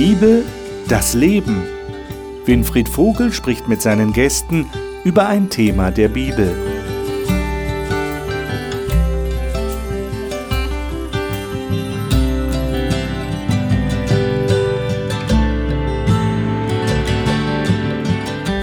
[0.00, 0.44] Bibel,
[0.86, 1.64] das Leben.
[2.44, 4.70] Winfried Vogel spricht mit seinen Gästen
[5.02, 6.54] über ein Thema der Bibel.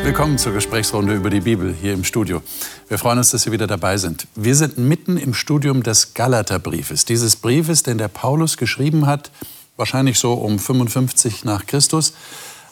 [0.05, 2.43] Willkommen zur Gesprächsrunde über die Bibel hier im Studio.
[2.87, 4.25] Wir freuen uns, dass Sie wieder dabei sind.
[4.35, 9.31] Wir sind mitten im Studium des Galaterbriefes, dieses Briefes, den der Paulus geschrieben hat,
[9.77, 12.13] wahrscheinlich so um 55 nach Christus,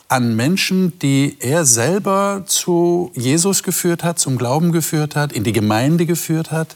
[0.08, 5.54] an Menschen, die er selber zu Jesus geführt hat, zum Glauben geführt hat, in die
[5.54, 6.76] Gemeinde geführt hat,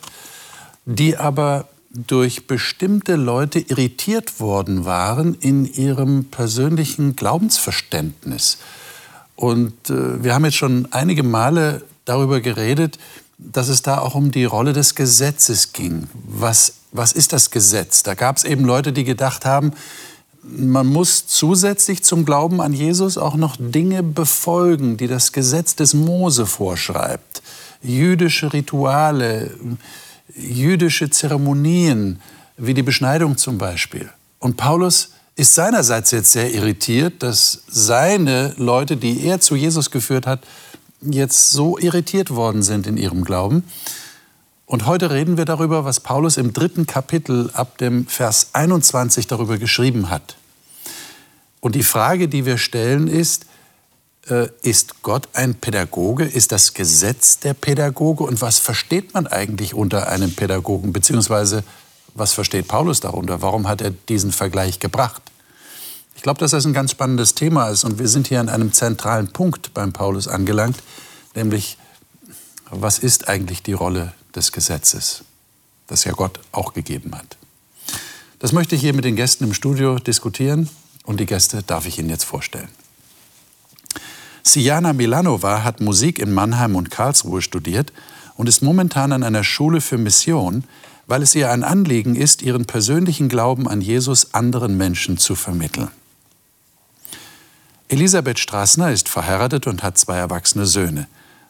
[0.84, 8.58] die aber durch bestimmte Leute irritiert worden waren in ihrem persönlichen Glaubensverständnis.
[9.36, 12.98] Und äh, wir haben jetzt schon einige Male darüber geredet,
[13.38, 16.08] dass es da auch um die Rolle des Gesetzes ging.
[16.12, 18.02] Was, was ist das Gesetz?
[18.02, 19.72] Da gab es eben Leute, die gedacht haben,
[20.50, 25.94] man muss zusätzlich zum Glauben an Jesus auch noch Dinge befolgen, die das Gesetz des
[25.94, 27.42] Mose vorschreibt.
[27.82, 29.50] Jüdische Rituale,
[30.34, 32.20] jüdische Zeremonien,
[32.56, 34.10] wie die Beschneidung zum Beispiel.
[34.38, 40.26] Und Paulus ist seinerseits jetzt sehr irritiert, dass seine Leute, die er zu Jesus geführt
[40.26, 40.40] hat,
[41.00, 43.62] jetzt so irritiert worden sind in ihrem Glauben.
[44.68, 49.56] Und heute reden wir darüber, was Paulus im dritten Kapitel ab dem Vers 21 darüber
[49.56, 50.36] geschrieben hat.
[51.60, 53.46] Und die Frage, die wir stellen, ist,
[54.28, 56.26] äh, ist Gott ein Pädagoge?
[56.26, 58.24] Ist das Gesetz der Pädagoge?
[58.24, 60.92] Und was versteht man eigentlich unter einem Pädagogen?
[60.92, 61.64] Beziehungsweise
[62.12, 63.40] was versteht Paulus darunter?
[63.40, 65.22] Warum hat er diesen Vergleich gebracht?
[66.14, 68.74] Ich glaube, dass das ein ganz spannendes Thema ist und wir sind hier an einem
[68.74, 70.76] zentralen Punkt beim Paulus angelangt,
[71.34, 71.78] nämlich
[72.70, 75.24] was ist eigentlich die Rolle des Gesetzes,
[75.86, 77.36] das ja Gott auch gegeben hat.
[78.38, 80.68] Das möchte ich hier mit den Gästen im Studio diskutieren
[81.04, 82.68] und die Gäste darf ich Ihnen jetzt vorstellen.
[84.42, 87.92] Siana Milanova hat Musik in Mannheim und Karlsruhe studiert
[88.36, 90.64] und ist momentan an einer Schule für Mission,
[91.06, 95.90] weil es ihr ein Anliegen ist, ihren persönlichen Glauben an Jesus anderen Menschen zu vermitteln.
[97.88, 101.08] Elisabeth Straßner ist verheiratet und hat zwei erwachsene Söhne.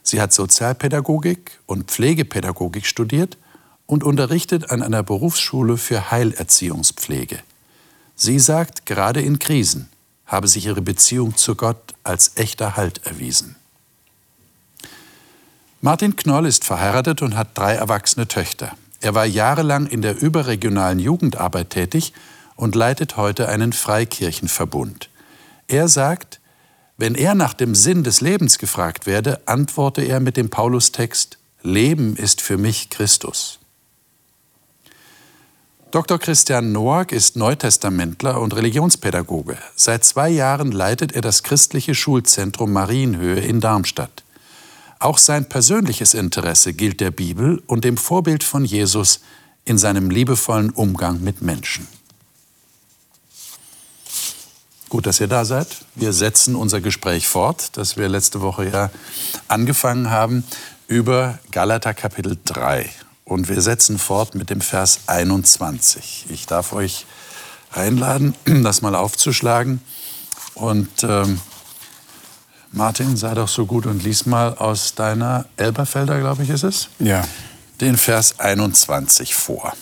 [0.09, 3.37] Sie hat Sozialpädagogik und Pflegepädagogik studiert
[3.85, 7.41] und unterrichtet an einer Berufsschule für Heilerziehungspflege.
[8.17, 9.91] Sie sagt, gerade in Krisen
[10.25, 13.57] habe sich ihre Beziehung zu Gott als echter Halt erwiesen.
[15.83, 18.79] Martin Knoll ist verheiratet und hat drei erwachsene Töchter.
[19.03, 22.15] Er war jahrelang in der überregionalen Jugendarbeit tätig
[22.57, 25.11] und leitet heute einen Freikirchenverbund.
[25.67, 26.38] Er sagt,
[26.99, 32.17] wenn er nach dem Sinn des Lebens gefragt werde, antworte er mit dem Paulustext, Leben
[32.17, 33.61] ist für mich Christus.
[35.93, 36.19] Dr.
[36.19, 39.57] Christian Noack ist Neutestamentler und Religionspädagoge.
[39.75, 44.25] Seit zwei Jahren leitet er das christliche Schulzentrum Marienhöhe in Darmstadt.
[44.99, 49.21] Auch sein persönliches Interesse gilt der Bibel und dem Vorbild von Jesus
[49.65, 51.87] in seinem liebevollen Umgang mit Menschen.
[54.89, 55.69] Gut, dass ihr da seid.
[55.97, 58.91] Wir setzen unser Gespräch fort, das wir letzte Woche ja
[59.47, 60.45] angefangen haben,
[60.87, 62.89] über Galater Kapitel 3.
[63.27, 66.27] Und wir setzen fort mit dem Vers 21.
[66.31, 67.05] Ich darf euch
[67.71, 69.83] einladen, das mal aufzuschlagen.
[70.55, 71.39] Und ähm,
[72.73, 76.89] Martin, sei doch so gut und lies mal aus deiner Elberfelder, glaube ich, ist es?
[76.99, 77.29] Ja.
[77.83, 79.75] Den Vers 21 vor.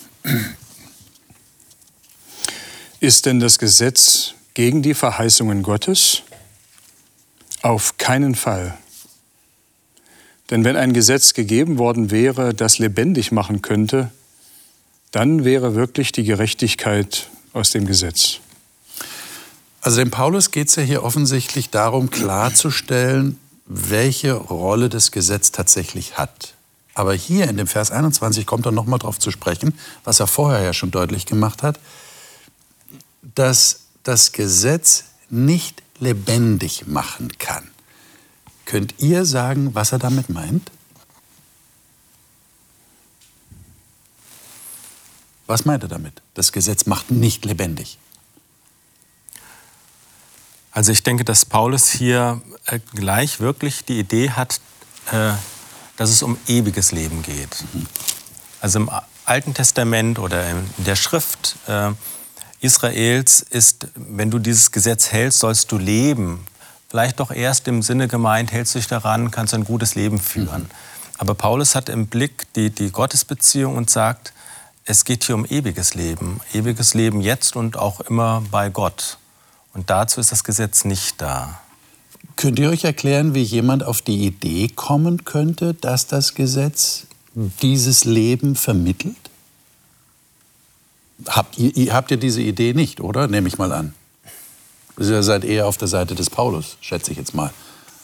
[2.99, 6.23] Ist denn das Gesetz gegen die Verheißungen Gottes?
[7.61, 8.79] Auf keinen Fall.
[10.49, 14.11] Denn wenn ein Gesetz gegeben worden wäre, das lebendig machen könnte,
[15.11, 18.39] dann wäre wirklich die Gerechtigkeit aus dem Gesetz.
[19.83, 26.17] Also dem Paulus geht es ja hier offensichtlich darum, klarzustellen, welche Rolle das Gesetz tatsächlich
[26.17, 26.55] hat.
[26.95, 30.63] Aber hier in dem Vers 21 kommt er nochmal darauf zu sprechen, was er vorher
[30.63, 31.79] ja schon deutlich gemacht hat,
[33.35, 37.69] dass das Gesetz nicht lebendig machen kann.
[38.65, 40.71] Könnt ihr sagen, was er damit meint?
[45.49, 46.23] Was meint er damit?
[46.35, 47.99] Das Gesetz macht nicht lebendig.
[50.71, 54.61] Also ich denke, dass Paulus hier äh, gleich wirklich die Idee hat,
[55.11, 55.33] äh,
[55.97, 57.65] dass es um ewiges Leben geht.
[58.61, 58.91] Also im
[59.25, 61.93] Alten Testament oder in der Schrift äh,
[62.61, 66.47] Israels ist, wenn du dieses Gesetz hältst, sollst du leben.
[66.89, 70.19] Vielleicht doch erst im Sinne gemeint, hältst du dich daran, kannst du ein gutes Leben
[70.19, 70.63] führen.
[70.63, 70.71] Mhm.
[71.19, 74.33] Aber Paulus hat im Blick die, die Gottesbeziehung und sagt,
[74.85, 76.41] es geht hier um ewiges Leben.
[76.53, 79.19] Ewiges Leben jetzt und auch immer bei Gott.
[79.73, 81.61] Und dazu ist das Gesetz nicht da.
[82.37, 88.05] Könnt ihr euch erklären, wie jemand auf die Idee kommen könnte, dass das Gesetz dieses
[88.05, 89.17] Leben vermittelt?
[91.27, 93.27] Habt ihr, habt ihr diese Idee nicht, oder?
[93.29, 93.95] Nehme ich mal an.
[94.99, 97.53] Ihr seid eher auf der Seite des Paulus, schätze ich jetzt mal.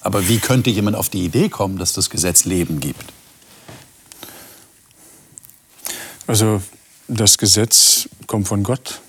[0.00, 3.12] Aber wie könnte jemand auf die Idee kommen, dass das Gesetz Leben gibt?
[6.26, 6.62] Also
[7.08, 9.00] das Gesetz kommt von Gott.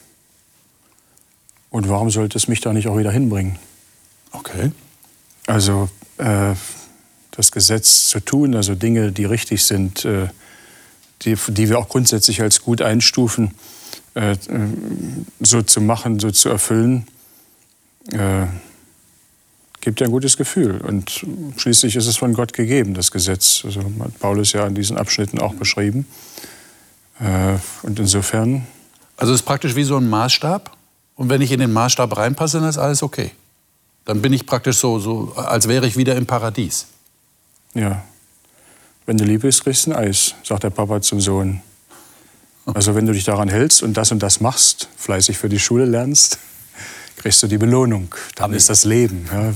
[1.70, 3.58] Und warum sollte es mich da nicht auch wieder hinbringen?
[4.32, 4.72] Okay.
[5.48, 6.54] Also äh,
[7.32, 10.28] das Gesetz zu tun, also Dinge, die richtig sind, äh,
[11.24, 13.54] die, die wir auch grundsätzlich als gut einstufen,
[14.16, 14.36] äh,
[15.40, 17.08] so zu machen, so zu erfüllen,
[18.12, 18.46] äh,
[19.82, 20.80] gibt ja ein gutes Gefühl.
[20.82, 21.26] Und
[21.58, 23.64] schließlich ist es von Gott gegeben, das Gesetz.
[23.66, 26.08] Also hat Paulus ja in diesen Abschnitten auch beschrieben.
[27.20, 28.66] Äh, und insofern.
[29.18, 30.76] Also es ist praktisch wie so ein Maßstab.
[31.16, 33.32] Und wenn ich in den Maßstab reinpasse, dann ist alles okay.
[34.06, 36.88] Dann bin ich praktisch so, so als wäre ich wieder im Paradies.
[37.74, 38.04] Ja.
[39.06, 41.62] Wenn du lieb bist, kriegst du ein Eis, sagt der Papa zum Sohn.
[42.66, 45.86] Also wenn du dich daran hältst und das und das machst, fleißig für die Schule
[45.86, 46.40] lernst,
[47.18, 48.14] kriegst du die Belohnung.
[48.36, 49.28] Dann aber ist das Leben.
[49.32, 49.54] Ja.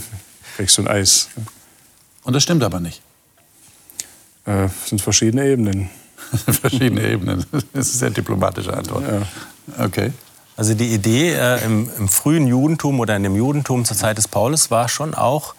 [0.57, 1.29] Kriegst du ein Eis.
[2.23, 3.01] Und das stimmt aber nicht.
[4.45, 5.89] Äh, sind verschiedene Ebenen.
[6.61, 7.45] verschiedene Ebenen.
[7.51, 9.03] Das ist eine sehr diplomatische Antwort.
[9.07, 9.85] Ja.
[9.85, 10.11] Okay.
[10.57, 14.27] Also die Idee äh, im, im, frühen Judentum oder in dem Judentum zur Zeit des
[14.27, 15.53] Paulus war schon auch,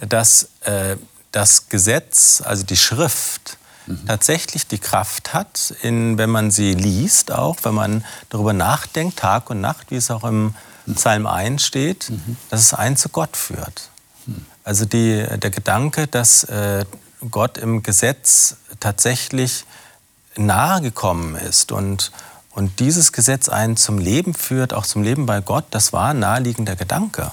[0.00, 0.96] dass äh,
[1.32, 3.58] das Gesetz, also die Schrift,
[4.06, 9.50] tatsächlich die Kraft hat, in, wenn man sie liest, auch wenn man darüber nachdenkt, Tag
[9.50, 10.54] und Nacht, wie es auch im.
[10.94, 12.36] Psalm 1 steht, mhm.
[12.50, 13.90] dass es einen zu Gott führt.
[14.64, 16.84] Also die, der Gedanke, dass äh,
[17.30, 19.64] Gott im Gesetz tatsächlich
[20.36, 22.12] nahe gekommen ist und,
[22.50, 26.20] und dieses Gesetz einen zum Leben führt, auch zum Leben bei Gott, das war ein
[26.20, 27.32] naheliegender Gedanke.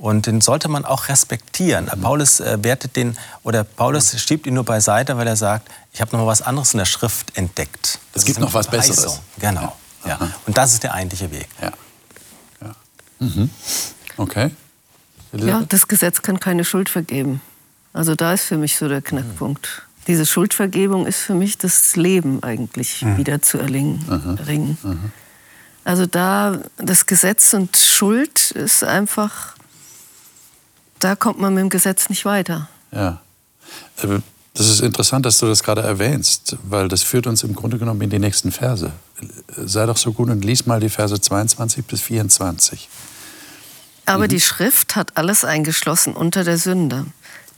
[0.00, 1.86] Und den sollte man auch respektieren.
[2.00, 6.10] Paulus äh, wertet den, oder Paulus schiebt ihn nur beiseite, weil er sagt, ich habe
[6.12, 7.98] noch mal was anderes in der Schrift entdeckt.
[8.12, 9.20] Das es gibt noch was Besseres.
[9.38, 9.76] Genau.
[10.04, 10.18] Ja.
[10.20, 10.30] ja.
[10.46, 11.48] Und das ist der eigentliche Weg.
[11.60, 11.72] Ja.
[12.62, 12.74] ja.
[13.18, 13.50] Mhm.
[14.16, 14.50] Okay.
[15.32, 17.40] Ja, das Gesetz kann keine Schuld vergeben.
[17.92, 22.42] Also da ist für mich so der Knackpunkt diese Schuldvergebung ist für mich das Leben
[22.42, 23.16] eigentlich mhm.
[23.16, 24.36] wieder zu erlingen, mhm.
[24.38, 24.78] erringen.
[24.82, 25.12] Mhm.
[25.84, 29.54] Also da das Gesetz und Schuld ist einfach,
[31.00, 32.68] da kommt man mit dem Gesetz nicht weiter.
[32.92, 33.20] Ja.
[34.02, 34.20] Äh,
[34.54, 38.00] das ist interessant, dass du das gerade erwähnst, weil das führt uns im Grunde genommen
[38.02, 38.92] in die nächsten Verse.
[39.56, 42.88] Sei doch so gut und lies mal die Verse 22 bis 24.
[44.06, 44.28] Aber mhm.
[44.28, 47.06] die Schrift hat alles eingeschlossen unter der Sünde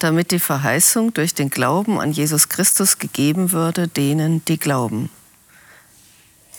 [0.03, 5.11] damit die Verheißung durch den Glauben an Jesus Christus gegeben würde denen, die glauben.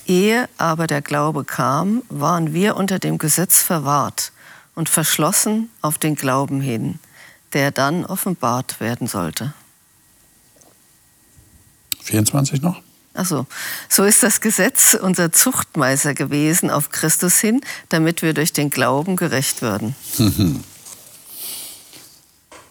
[0.05, 4.31] Ehe aber der Glaube kam, waren wir unter dem Gesetz verwahrt
[4.75, 6.99] und verschlossen auf den Glauben hin,
[7.53, 9.53] der dann offenbart werden sollte.
[12.01, 12.81] 24 noch?
[13.13, 13.45] Also,
[13.89, 19.15] so ist das Gesetz unser Zuchtmeister gewesen auf Christus hin, damit wir durch den Glauben
[19.15, 19.95] gerecht würden.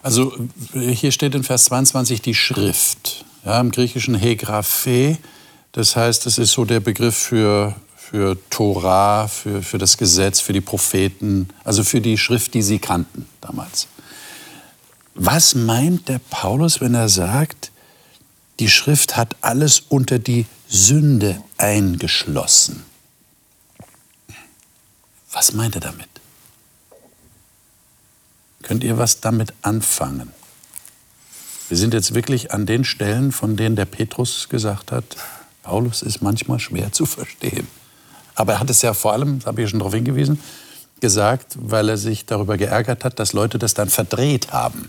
[0.04, 0.32] Also
[0.72, 3.24] hier steht in Vers 22 die Schrift.
[3.44, 5.16] Ja, Im Griechischen Hegraphe,
[5.70, 7.76] das heißt, das ist so der Begriff für,
[8.12, 12.78] für Torah, für, für das Gesetz, für die Propheten, also für die Schrift, die sie
[12.78, 13.88] kannten damals.
[15.14, 17.72] Was meint der Paulus, wenn er sagt,
[18.60, 22.84] die Schrift hat alles unter die Sünde eingeschlossen?
[25.32, 26.10] Was meint er damit?
[28.62, 30.34] Könnt ihr was damit anfangen?
[31.70, 35.16] Wir sind jetzt wirklich an den Stellen, von denen der Petrus gesagt hat,
[35.62, 37.66] Paulus ist manchmal schwer zu verstehen.
[38.34, 40.40] Aber er hat es ja vor allem, das habe ich ja schon darauf hingewiesen,
[41.00, 44.88] gesagt, weil er sich darüber geärgert hat, dass Leute das dann verdreht haben.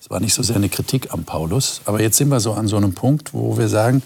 [0.00, 2.66] Es war nicht so sehr eine Kritik am Paulus, aber jetzt sind wir so an
[2.66, 4.02] so einem Punkt, wo wir sagen,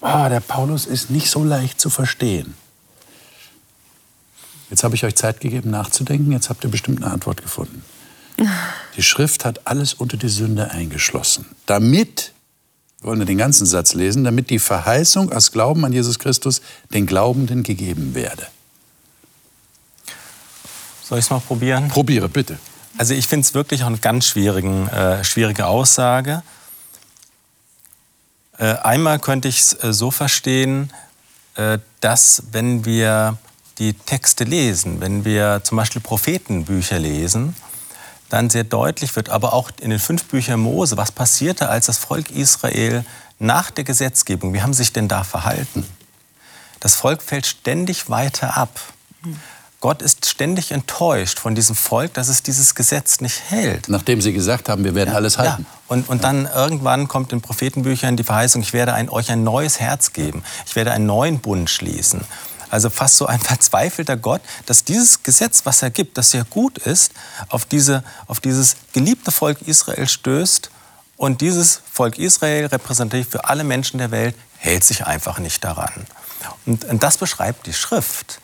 [0.00, 2.54] ah, der Paulus ist nicht so leicht zu verstehen.
[4.70, 6.30] Jetzt habe ich euch Zeit gegeben, nachzudenken.
[6.30, 7.84] Jetzt habt ihr bestimmt eine Antwort gefunden.
[8.96, 11.46] Die Schrift hat alles unter die Sünde eingeschlossen.
[11.66, 12.32] Damit,
[13.02, 16.60] wollen wir den ganzen Satz lesen, damit die Verheißung aus Glauben an Jesus Christus
[16.92, 18.46] den Glaubenden gegeben werde.
[21.02, 21.88] Soll ich es mal probieren?
[21.88, 22.58] Probiere, bitte.
[22.98, 26.42] Also ich finde es wirklich auch eine ganz schwierigen, äh, schwierige Aussage.
[28.58, 30.92] Äh, einmal könnte ich es äh, so verstehen,
[31.54, 33.38] äh, dass wenn wir
[33.78, 37.56] die Texte lesen, wenn wir zum Beispiel Prophetenbücher lesen,
[38.32, 41.98] dann sehr deutlich wird, aber auch in den fünf Büchern Mose, was passierte, als das
[41.98, 43.04] Volk Israel
[43.38, 45.86] nach der Gesetzgebung, wie haben sie sich denn da verhalten?
[46.80, 48.80] Das Volk fällt ständig weiter ab.
[49.80, 53.88] Gott ist ständig enttäuscht von diesem Volk, dass es dieses Gesetz nicht hält.
[53.88, 55.66] Nachdem sie gesagt haben, wir werden ja, alles halten.
[55.66, 55.78] Ja.
[55.88, 59.80] Und, und dann irgendwann kommt in Prophetenbüchern die Verheißung, ich werde ein, euch ein neues
[59.80, 60.42] Herz geben.
[60.66, 62.20] Ich werde einen neuen Bund schließen.
[62.70, 66.78] Also fast so ein verzweifelter Gott, dass dieses Gesetz, was er gibt, das ja gut
[66.78, 67.12] ist,
[67.48, 70.70] auf, diese, auf dieses geliebte Volk Israel stößt.
[71.16, 76.06] Und dieses Volk Israel, repräsentativ für alle Menschen der Welt, hält sich einfach nicht daran.
[76.64, 78.40] Und, und das beschreibt die Schrift.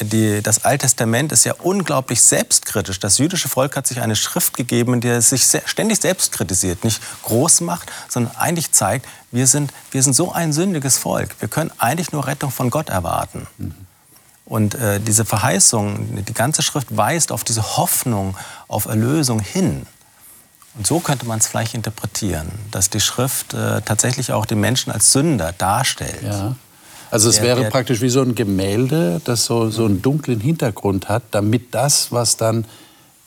[0.00, 2.98] Die, das Alte Testament ist ja unglaublich selbstkritisch.
[2.98, 6.32] Das jüdische Volk hat sich eine Schrift gegeben, in der es sich sehr, ständig selbst
[6.32, 11.36] kritisiert, nicht groß macht, sondern eigentlich zeigt, wir sind, wir sind so ein sündiges Volk.
[11.40, 13.46] Wir können eigentlich nur Rettung von Gott erwarten.
[13.58, 13.74] Mhm.
[14.44, 18.36] Und äh, diese Verheißung, die ganze Schrift weist auf diese Hoffnung
[18.68, 19.86] auf Erlösung hin.
[20.74, 24.90] Und so könnte man es vielleicht interpretieren, dass die Schrift äh, tatsächlich auch den Menschen
[24.90, 26.22] als Sünder darstellt.
[26.22, 26.56] Ja.
[27.12, 31.22] Also es wäre praktisch wie so ein Gemälde, das so, so einen dunklen Hintergrund hat,
[31.32, 32.64] damit das, was dann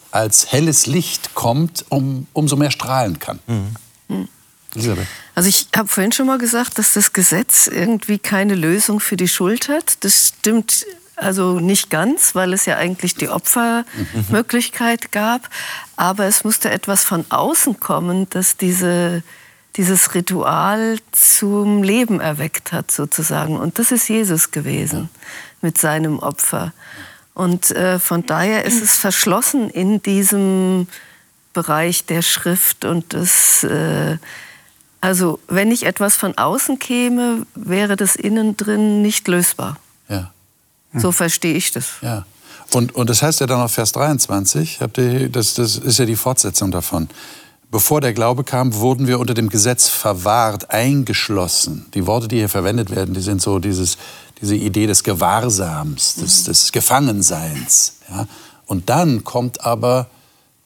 [0.09, 3.39] als helles Licht kommt, um, umso mehr strahlen kann.
[3.45, 4.27] Mhm.
[4.73, 5.05] Elisabeth.
[5.35, 9.27] Also ich habe vorhin schon mal gesagt, dass das Gesetz irgendwie keine Lösung für die
[9.27, 10.03] Schuld hat.
[10.03, 15.47] Das stimmt also nicht ganz, weil es ja eigentlich die Opfermöglichkeit gab.
[15.95, 19.21] Aber es musste etwas von außen kommen, dass diese
[19.77, 23.58] dieses Ritual zum Leben erweckt hat, sozusagen.
[23.58, 25.10] Und das ist Jesus gewesen
[25.62, 26.74] mit seinem Opfer.
[27.34, 30.88] Und äh, von daher ist es verschlossen in diesem
[31.53, 33.63] Bereich der Schrift und das.
[33.63, 34.17] Äh,
[35.01, 39.77] also, wenn nicht etwas von außen käme, wäre das innen drin nicht lösbar.
[40.10, 40.32] Ja.
[40.91, 41.01] Hm.
[41.01, 41.98] So verstehe ich das.
[42.01, 42.25] Ja.
[42.74, 46.05] Und, und das heißt ja dann auf Vers 23, habt ihr, das, das ist ja
[46.05, 47.08] die Fortsetzung davon.
[47.72, 51.86] Bevor der Glaube kam, wurden wir unter dem Gesetz verwahrt, eingeschlossen.
[51.93, 53.98] Die Worte, die hier verwendet werden, die sind so dieses,
[54.41, 56.45] diese Idee des Gewahrsams, des, mhm.
[56.45, 57.98] des Gefangenseins.
[58.10, 58.27] Ja?
[58.65, 60.07] Und dann kommt aber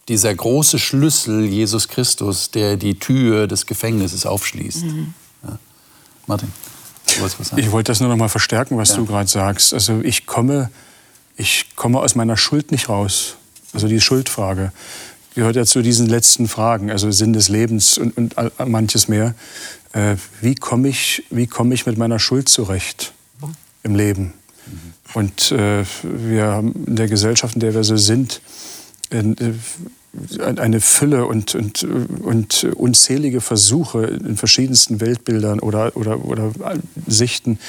[0.08, 4.84] dieser große Schlüssel, Jesus Christus, der die Tür des Gefängnisses aufschließt.
[4.84, 5.14] Mhm.
[5.44, 5.58] Ja?
[6.28, 6.52] Martin,
[7.06, 7.62] du wolltest was sagen?
[7.62, 8.96] Ich wollte das nur noch mal verstärken, was ja.
[8.98, 9.74] du gerade sagst.
[9.74, 10.70] Also ich komme,
[11.38, 13.36] ich komme aus meiner Schuld nicht raus.
[13.74, 14.72] Also die Schuldfrage
[15.40, 18.36] gehört ja zu diesen letzten Fragen, also Sinn des Lebens und, und
[18.68, 19.36] manches mehr.
[19.94, 23.14] Äh, wie komme ich, komm ich mit meiner Schuld zurecht
[23.84, 24.34] im Leben?
[25.14, 28.42] Und äh, wir haben in der Gesellschaft, in der wir so sind,
[29.12, 29.24] äh,
[30.42, 36.52] eine Fülle und, und, und unzählige Versuche in verschiedensten Weltbildern oder, oder, oder
[37.08, 37.60] Sichten,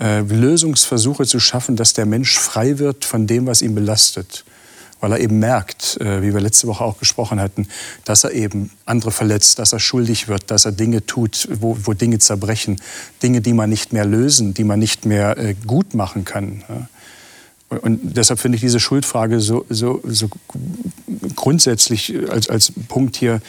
[0.00, 4.44] äh, Lösungsversuche zu schaffen, dass der Mensch frei wird von dem, was ihn belastet
[5.02, 7.66] weil er eben merkt, äh, wie wir letzte Woche auch gesprochen hatten,
[8.04, 11.92] dass er eben andere verletzt, dass er schuldig wird, dass er Dinge tut, wo, wo
[11.92, 12.80] Dinge zerbrechen,
[13.20, 16.62] Dinge, die man nicht mehr lösen, die man nicht mehr äh, gut machen kann.
[17.68, 20.28] Und deshalb finde ich diese Schuldfrage so, so, so
[21.34, 23.40] grundsätzlich als, als Punkt hier,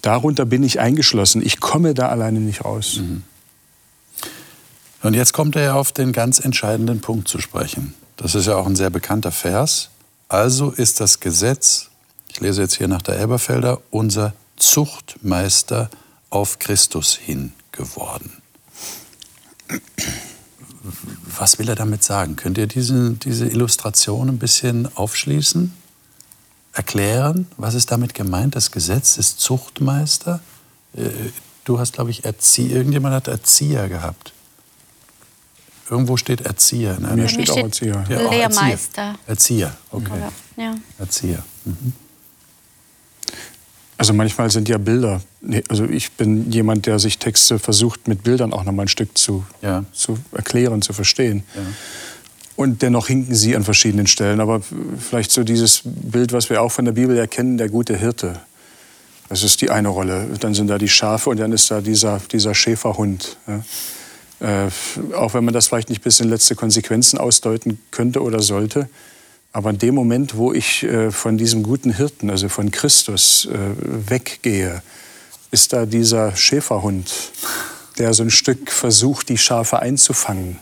[0.00, 1.44] darunter bin ich eingeschlossen.
[1.44, 3.00] Ich komme da alleine nicht raus.
[3.02, 3.22] Mhm.
[5.02, 7.92] Und jetzt kommt er auf den ganz entscheidenden Punkt zu sprechen.
[8.16, 9.90] Das ist ja auch ein sehr bekannter Vers.
[10.32, 11.90] Also ist das Gesetz,
[12.30, 15.90] ich lese jetzt hier nach der Elberfelder, unser Zuchtmeister
[16.30, 18.32] auf Christus hin geworden.
[21.36, 22.36] Was will er damit sagen?
[22.36, 25.70] Könnt ihr diese, diese Illustration ein bisschen aufschließen?
[26.72, 28.56] Erklären, was ist damit gemeint?
[28.56, 30.40] Das Gesetz ist Zuchtmeister.
[30.96, 31.10] Äh,
[31.64, 34.32] du hast, glaube ich, Erzieher, irgendjemand hat Erzieher gehabt.
[35.92, 36.98] Irgendwo steht Erzieher.
[36.98, 37.14] Ne?
[37.14, 38.02] Mir steht auch Erzieher.
[38.08, 39.14] Ja, Lehrmeister.
[39.26, 40.22] Erzieher, okay.
[40.56, 40.74] Ja.
[40.98, 41.44] Erzieher.
[41.66, 41.92] Mhm.
[43.98, 45.20] Also manchmal sind ja Bilder,
[45.68, 49.16] also ich bin jemand, der sich Texte versucht, mit Bildern auch noch mal ein Stück
[49.18, 49.84] zu, ja.
[49.92, 51.42] zu erklären, zu verstehen.
[51.54, 51.60] Ja.
[52.56, 54.40] Und dennoch hinken sie an verschiedenen Stellen.
[54.40, 54.62] Aber
[54.98, 58.40] vielleicht so dieses Bild, was wir auch von der Bibel erkennen, der gute Hirte.
[59.28, 60.26] Das ist die eine Rolle.
[60.40, 63.36] Dann sind da die Schafe und dann ist da dieser, dieser Schäferhund.
[63.46, 63.62] Ja.
[64.42, 64.70] Äh,
[65.14, 68.88] auch wenn man das vielleicht nicht bis in letzte Konsequenzen ausdeuten könnte oder sollte.
[69.52, 73.58] Aber in dem Moment, wo ich äh, von diesem guten Hirten, also von Christus, äh,
[74.10, 74.82] weggehe,
[75.52, 77.12] ist da dieser Schäferhund,
[77.98, 80.58] der so ein Stück versucht, die Schafe einzufangen.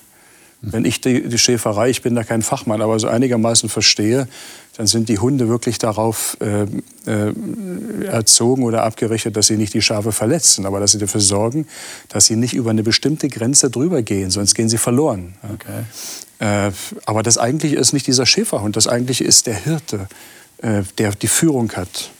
[0.63, 4.29] Wenn ich die, die Schäferei, ich bin da kein Fachmann, aber so einigermaßen verstehe,
[4.77, 6.65] dann sind die Hunde wirklich darauf äh,
[7.11, 11.67] äh, erzogen oder abgerichtet, dass sie nicht die Schafe verletzen, aber dass sie dafür sorgen,
[12.09, 15.35] dass sie nicht über eine bestimmte Grenze drüber gehen, sonst gehen sie verloren.
[15.43, 15.85] Okay.
[16.41, 16.73] Äh,
[17.07, 20.09] aber das eigentliche ist nicht dieser Schäferhund, das eigentliche ist der Hirte,
[20.59, 22.11] äh, der die Führung hat.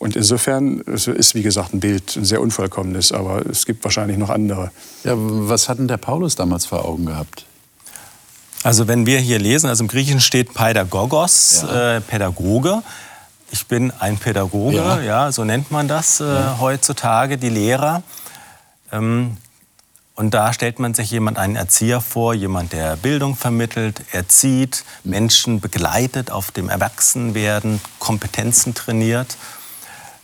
[0.00, 4.30] Und insofern ist, wie gesagt, ein Bild, ein sehr unvollkommenes, aber es gibt wahrscheinlich noch
[4.30, 4.70] andere.
[5.04, 7.44] Ja, was hat denn der Paulus damals vor Augen gehabt?
[8.62, 11.96] Also wenn wir hier lesen, also im Griechischen steht Pädagogos, ja.
[11.96, 12.82] äh, Pädagoge.
[13.50, 16.56] Ich bin ein Pädagoge, ja, ja so nennt man das äh, ja.
[16.58, 18.02] heutzutage, die Lehrer.
[18.92, 19.36] Ähm,
[20.14, 25.60] und da stellt man sich jemand, einen Erzieher vor, jemand, der Bildung vermittelt, erzieht, Menschen
[25.60, 29.36] begleitet auf dem Erwachsenwerden, Kompetenzen trainiert.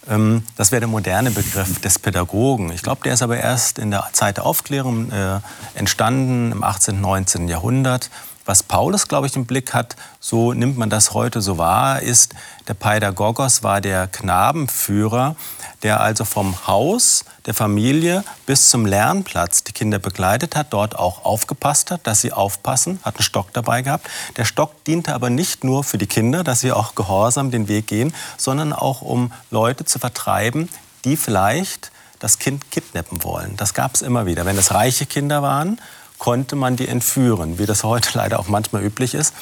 [0.08, 2.70] Ähm, das wäre der moderne Begriff des Pädagogen.
[2.70, 5.40] Ich glaube, der ist aber erst in der Zeit der Aufklärung äh,
[5.74, 7.48] entstanden, im 18., 19.
[7.48, 8.10] Jahrhundert.
[8.46, 12.32] Was Paulus, glaube ich, im Blick hat, so nimmt man das heute so wahr, ist,
[12.68, 15.34] der Pädagogos war der Knabenführer,
[15.82, 21.24] der also vom Haus der Familie bis zum Lernplatz die Kinder begleitet hat, dort auch
[21.24, 24.08] aufgepasst hat, dass sie aufpassen, hat einen Stock dabei gehabt.
[24.36, 27.88] Der Stock diente aber nicht nur für die Kinder, dass sie auch gehorsam den Weg
[27.88, 30.68] gehen, sondern auch um Leute zu vertreiben,
[31.04, 33.56] die vielleicht das Kind kidnappen wollen.
[33.56, 34.46] Das gab es immer wieder.
[34.46, 35.80] Wenn es reiche Kinder waren,
[36.18, 39.34] konnte man die entführen, wie das heute leider auch manchmal üblich ist.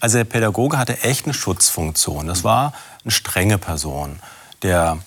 [0.00, 2.26] Also der Pädagoge hatte echt eine Schutzfunktion.
[2.26, 4.18] Das war eine strenge Person.
[4.62, 4.98] Der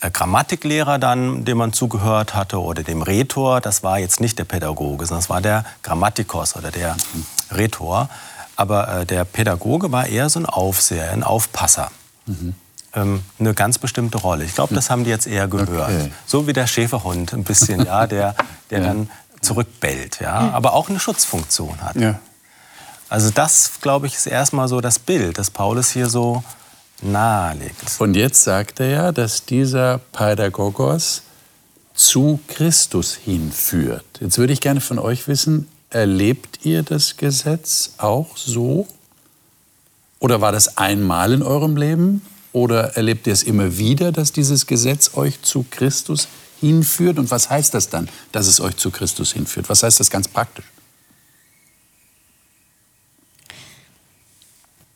[0.00, 4.44] äh, Grammatiklehrer dann, dem man zugehört hatte, oder dem Rhetor, das war jetzt nicht der
[4.44, 6.96] Pädagoge, sondern das war der Grammatikos oder der
[7.50, 8.08] Rhetor.
[8.54, 11.90] Aber äh, der Pädagoge war eher so ein Aufseher, ein Aufpasser.
[12.26, 12.54] Mhm.
[13.38, 14.44] Eine ganz bestimmte Rolle.
[14.44, 15.90] Ich glaube, das haben die jetzt eher gehört.
[15.90, 16.10] Okay.
[16.26, 18.34] So wie der Schäferhund ein bisschen, ja, der,
[18.70, 18.86] der ja.
[18.86, 19.10] dann
[19.40, 21.96] zurückbellt, ja, aber auch eine Schutzfunktion hat.
[21.96, 22.18] Ja.
[23.08, 26.42] Also das, glaube ich, ist erstmal so das Bild, das Paulus hier so
[27.00, 27.76] nahelegt.
[27.98, 31.22] Und jetzt sagt er ja, dass dieser Pädagogos
[31.94, 34.04] zu Christus hinführt.
[34.20, 38.86] Jetzt würde ich gerne von euch wissen, erlebt ihr das Gesetz auch so?
[40.20, 42.22] Oder war das einmal in eurem Leben?
[42.52, 46.28] Oder erlebt ihr es immer wieder, dass dieses Gesetz euch zu Christus
[46.60, 47.18] hinführt?
[47.18, 49.68] Und was heißt das dann, dass es euch zu Christus hinführt?
[49.68, 50.64] Was heißt das ganz praktisch?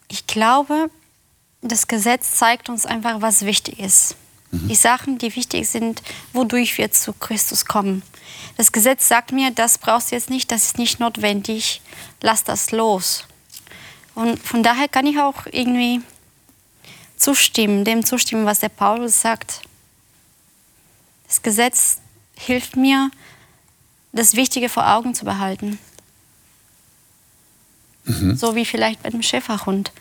[0.09, 0.91] Ich glaube,
[1.63, 4.17] das Gesetz zeigt uns einfach, was wichtig ist.
[4.51, 4.69] Mhm.
[4.69, 8.03] Die Sachen, die wichtig sind, wodurch wir zu Christus kommen.
[8.57, 11.81] Das Gesetz sagt mir, das brauchst du jetzt nicht, das ist nicht notwendig,
[12.21, 13.25] lass das los.
[14.15, 16.01] Und von daher kann ich auch irgendwie
[17.23, 19.61] zustimmen, dem zustimmen, was der Paulus sagt.
[21.29, 22.01] Das Gesetz
[22.37, 23.11] hilft mir,
[24.13, 25.79] das Wichtige vor Augen zu behalten.
[28.05, 28.37] Mhm.
[28.37, 29.93] So wie vielleicht bei dem Schäferhund.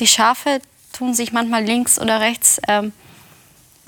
[0.00, 0.60] Die Schafe
[0.92, 2.92] tun sich manchmal links oder rechts ähm,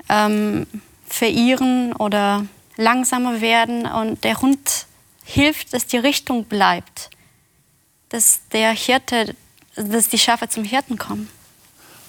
[0.07, 0.65] ähm,
[1.05, 2.45] verirren oder
[2.77, 4.87] langsamer werden und der Hund
[5.25, 7.09] hilft, dass die Richtung bleibt,
[8.09, 9.35] dass der Hirte,
[9.75, 11.29] dass die Schafe zum Hirten kommen.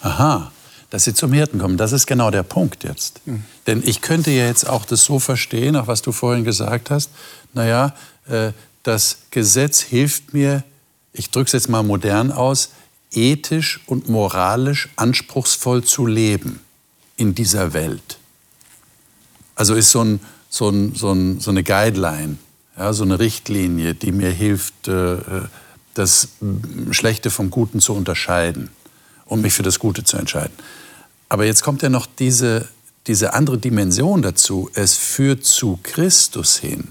[0.05, 0.51] Aha,
[0.91, 1.77] dass sie zum Hirten kommen.
[1.77, 3.25] Das ist genau der Punkt jetzt.
[3.25, 3.43] Mhm.
[3.65, 7.09] Denn ich könnte ja jetzt auch das so verstehen, auch was du vorhin gesagt hast,
[7.55, 7.95] naja,
[8.27, 8.51] äh,
[8.83, 10.63] das Gesetz hilft mir,
[11.11, 12.69] ich drücke es jetzt mal modern aus,
[13.11, 16.59] ethisch und moralisch anspruchsvoll zu leben
[17.17, 18.19] in dieser Welt.
[19.55, 22.37] Also ist so, ein, so, ein, so, ein, so eine Guideline,
[22.77, 25.17] ja, so eine Richtlinie, die mir hilft, äh,
[25.95, 26.27] das
[26.91, 28.69] Schlechte vom Guten zu unterscheiden
[29.25, 30.53] und mich für das Gute zu entscheiden.
[31.29, 32.67] Aber jetzt kommt ja noch diese,
[33.07, 34.69] diese andere Dimension dazu.
[34.73, 36.89] Es führt zu Christus hin.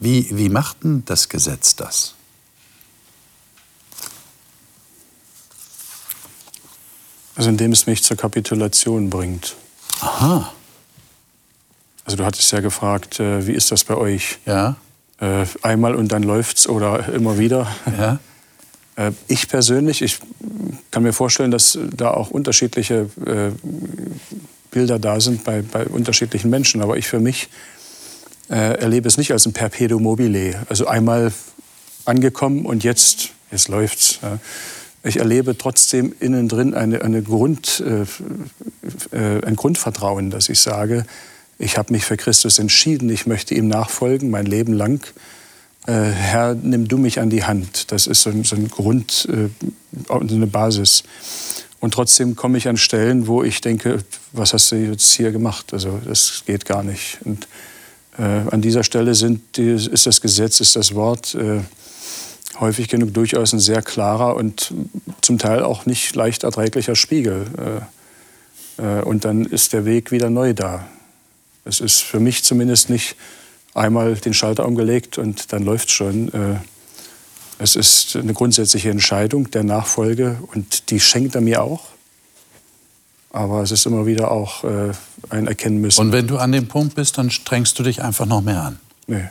[0.00, 2.14] Wie, wie macht denn das Gesetz das?
[7.34, 9.54] Also indem es mich zur Kapitulation bringt.
[10.00, 10.52] Aha.
[12.04, 14.38] Also du hattest ja gefragt, äh, wie ist das bei euch?
[14.44, 14.76] Ja.
[15.20, 17.68] Äh, einmal und dann läuft's oder immer wieder?
[17.96, 18.18] Ja.
[18.98, 20.18] Äh, ich persönlich, ich
[20.90, 23.50] kann mir vorstellen, dass da auch unterschiedliche äh,
[24.70, 26.82] Bilder da sind bei, bei, unterschiedlichen Menschen.
[26.82, 27.48] Aber ich für mich
[28.50, 30.66] äh, erlebe es nicht als ein Perpetuum mobile.
[30.68, 31.32] Also einmal
[32.04, 34.18] angekommen und jetzt, jetzt läuft's.
[35.04, 41.04] Ich erlebe trotzdem innen drin eine, eine Grund, äh, ein Grundvertrauen, dass ich sage,
[41.58, 45.06] ich habe mich für Christus entschieden, ich möchte ihm nachfolgen, mein Leben lang.
[45.88, 47.90] Äh, Herr, nimm du mich an die Hand.
[47.92, 49.48] Das ist so ein, so ein Grund, äh,
[50.12, 51.02] eine Basis.
[51.80, 55.72] Und trotzdem komme ich an Stellen, wo ich denke, was hast du jetzt hier gemacht?
[55.72, 57.20] Also das geht gar nicht.
[57.24, 57.48] Und
[58.18, 61.60] äh, an dieser Stelle sind, ist das Gesetz, ist das Wort äh,
[62.60, 64.74] häufig genug durchaus ein sehr klarer und
[65.22, 67.46] zum Teil auch nicht leicht erträglicher Spiegel.
[68.76, 70.86] Äh, äh, und dann ist der Weg wieder neu da.
[71.64, 73.16] Es ist für mich zumindest nicht
[73.78, 76.32] einmal den Schalter umgelegt und dann läuft es schon.
[76.32, 76.56] Äh,
[77.58, 81.86] es ist eine grundsätzliche Entscheidung der Nachfolge und die schenkt er mir auch.
[83.30, 84.64] Aber es ist immer wieder auch
[85.28, 86.00] ein Erkennen müssen.
[86.00, 88.80] Und wenn du an dem Punkt bist, dann strengst du dich einfach noch mehr an?
[89.08, 89.24] Nee.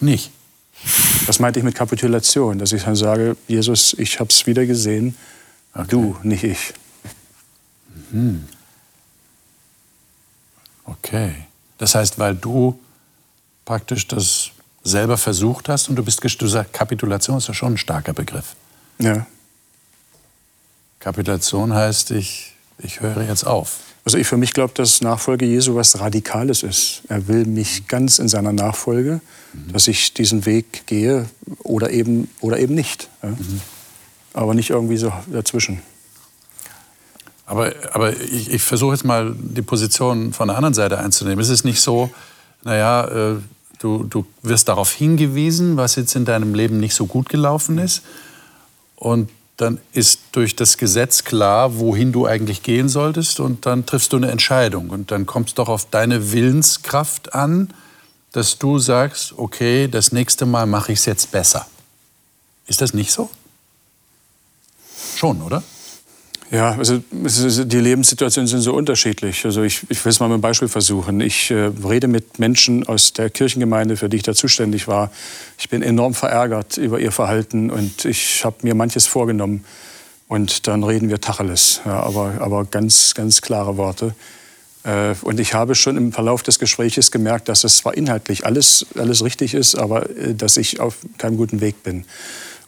[0.00, 0.30] Nicht?
[1.26, 5.16] Das meinte ich mit Kapitulation, dass ich dann sage, Jesus, ich habe es wieder gesehen,
[5.74, 5.86] okay.
[5.88, 6.72] du, nicht ich.
[8.10, 8.44] Mhm.
[10.84, 11.34] Okay.
[11.78, 12.78] Das heißt, weil du
[13.66, 14.52] praktisch das
[14.82, 18.54] selber versucht hast und du bist, du sagst, Kapitulation ist ja schon ein starker Begriff.
[18.98, 19.26] Ja.
[21.00, 23.80] Kapitulation heißt, ich, ich höre jetzt auf.
[24.04, 27.02] Also ich für mich glaube, dass Nachfolge Jesu was Radikales ist.
[27.08, 29.20] Er will mich ganz in seiner Nachfolge,
[29.52, 29.72] mhm.
[29.72, 31.28] dass ich diesen Weg gehe
[31.64, 33.08] oder eben, oder eben nicht.
[33.22, 33.30] Ja?
[33.30, 33.60] Mhm.
[34.32, 35.82] Aber nicht irgendwie so dazwischen.
[37.46, 41.40] Aber, aber ich, ich versuche jetzt mal die Position von der anderen Seite einzunehmen.
[41.40, 42.10] Ist es nicht so,
[42.62, 43.36] naja, äh,
[43.78, 48.02] du, du wirst darauf hingewiesen, was jetzt in deinem Leben nicht so gut gelaufen ist.
[48.96, 54.12] Und dann ist durch das Gesetz klar, wohin du eigentlich gehen solltest und dann triffst
[54.12, 57.72] du eine Entscheidung und dann kommt es doch auf deine Willenskraft an,
[58.32, 61.66] dass du sagst, okay, das nächste Mal mache ich es jetzt besser.
[62.66, 63.30] Ist das nicht so?
[65.16, 65.62] Schon, oder?
[66.50, 69.44] Ja, also die Lebenssituationen sind so unterschiedlich.
[69.44, 71.20] Also ich, ich will es mal mit einem Beispiel versuchen.
[71.20, 75.10] Ich äh, rede mit Menschen aus der Kirchengemeinde, für die ich da zuständig war.
[75.58, 79.64] Ich bin enorm verärgert über ihr Verhalten und ich habe mir manches vorgenommen.
[80.28, 84.14] Und dann reden wir Tacheles, ja, aber, aber ganz, ganz klare Worte.
[84.84, 88.86] Äh, und ich habe schon im Verlauf des Gespräches gemerkt, dass es zwar inhaltlich alles,
[88.96, 92.04] alles richtig ist, aber äh, dass ich auf keinem guten Weg bin.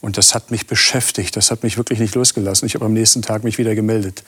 [0.00, 2.66] Und das hat mich beschäftigt, das hat mich wirklich nicht losgelassen.
[2.66, 4.22] Ich habe am nächsten Tag mich wieder gemeldet.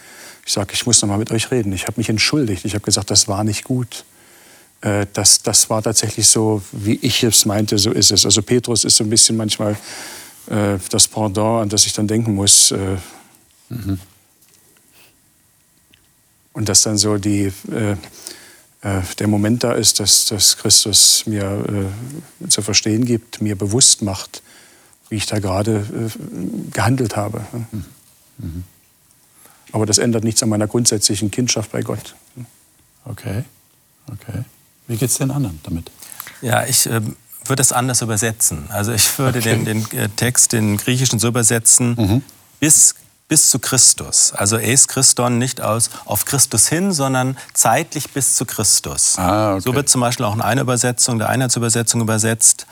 [0.45, 1.73] Ich sage, ich muss noch mal mit euch reden.
[1.73, 2.65] Ich habe mich entschuldigt.
[2.65, 4.05] Ich habe gesagt, das war nicht gut.
[4.81, 8.25] Äh, das, das war tatsächlich so, wie ich es meinte, so ist es.
[8.25, 9.77] Also Petrus ist so ein bisschen manchmal
[10.49, 12.73] äh, das Pendant, an das ich dann denken muss.
[12.73, 12.97] Äh,
[13.69, 14.01] mhm.
[16.53, 17.93] Und dass dann so die, äh,
[18.83, 21.89] äh, der Moment da ist, dass, dass Christus mir
[22.43, 24.43] äh, zu verstehen gibt, mir bewusst macht,
[25.11, 27.43] wie ich da gerade äh, gehandelt habe.
[28.39, 28.65] Mhm.
[29.73, 32.15] Aber das ändert nichts an meiner grundsätzlichen Kindschaft bei Gott.
[33.05, 33.45] Okay,
[34.11, 34.45] okay.
[34.87, 35.91] Wie geht es den anderen damit?
[36.43, 37.01] Ja, ich äh,
[37.45, 38.71] würde es anders übersetzen.
[38.71, 39.63] Also ich würde okay.
[39.63, 42.23] den, den äh, Text, den Griechischen so übersetzen, mhm.
[42.59, 42.95] bis,
[43.29, 44.33] bis zu Christus.
[44.33, 49.19] Also es Christon nicht aus auf Christus hin, sondern zeitlich bis zu Christus.
[49.19, 49.63] Ah, okay.
[49.65, 52.67] So wird zum Beispiel auch in einer Übersetzung, der Einheitsübersetzung übersetzt,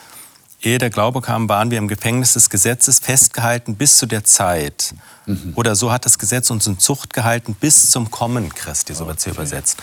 [0.61, 4.93] Ehe der Glaube kam, waren wir im Gefängnis des Gesetzes festgehalten bis zu der Zeit.
[5.25, 5.53] Mhm.
[5.55, 9.19] Oder so hat das Gesetz uns in Zucht gehalten bis zum Kommen Christi, so wird
[9.19, 9.77] es hier übersetzt.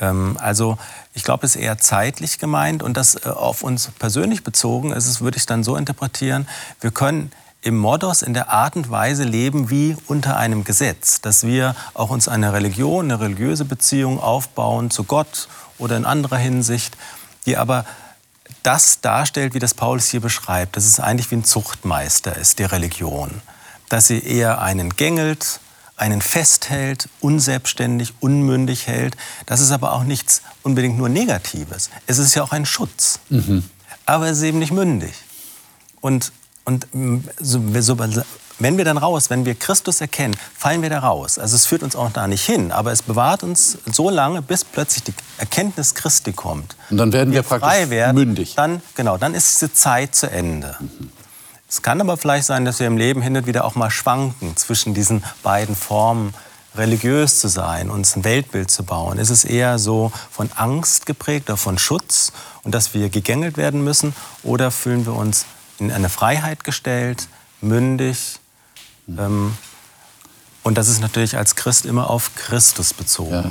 [0.00, 0.78] Ähm, also
[1.14, 5.08] ich glaube, es ist eher zeitlich gemeint und das äh, auf uns persönlich bezogen ist
[5.08, 6.46] es, würde ich dann so interpretieren,
[6.80, 7.32] wir können
[7.62, 12.10] im Modos in der Art und Weise leben wie unter einem Gesetz, dass wir auch
[12.10, 16.96] uns eine Religion, eine religiöse Beziehung aufbauen zu Gott oder in anderer Hinsicht,
[17.46, 17.84] die aber
[18.68, 22.64] das darstellt, wie das Paulus hier beschreibt, dass es eigentlich wie ein Zuchtmeister ist, die
[22.64, 23.40] Religion.
[23.88, 25.60] Dass sie eher einen gängelt,
[25.96, 29.16] einen festhält, unselbstständig, unmündig hält.
[29.46, 31.88] Das ist aber auch nichts unbedingt nur Negatives.
[32.06, 33.20] Es ist ja auch ein Schutz.
[33.30, 33.64] Mhm.
[34.04, 35.14] Aber es ist eben nicht mündig.
[36.02, 36.32] Und,
[36.64, 36.86] und
[37.40, 37.96] so, so,
[38.58, 41.38] wenn wir dann raus, wenn wir Christus erkennen, fallen wir da raus.
[41.38, 44.64] Also es führt uns auch da nicht hin, aber es bewahrt uns so lange, bis
[44.64, 46.76] plötzlich die Erkenntnis Christi kommt.
[46.90, 48.54] Und dann werden wir, wir frei werden, mündig.
[48.56, 50.76] Dann, genau, dann ist diese Zeit zu Ende.
[50.80, 51.10] Mhm.
[51.70, 54.56] Es kann aber vielleicht sein, dass wir im Leben hin und wieder auch mal schwanken
[54.56, 56.32] zwischen diesen beiden Formen,
[56.74, 59.18] religiös zu sein, uns ein Weltbild zu bauen.
[59.18, 63.84] Ist es eher so von Angst geprägt oder von Schutz und dass wir gegängelt werden
[63.84, 64.14] müssen?
[64.42, 65.44] Oder fühlen wir uns
[65.78, 67.28] in eine Freiheit gestellt,
[67.60, 68.37] mündig,
[69.16, 69.52] ähm,
[70.62, 73.32] und das ist natürlich als Christ immer auf Christus bezogen.
[73.32, 73.50] Ja.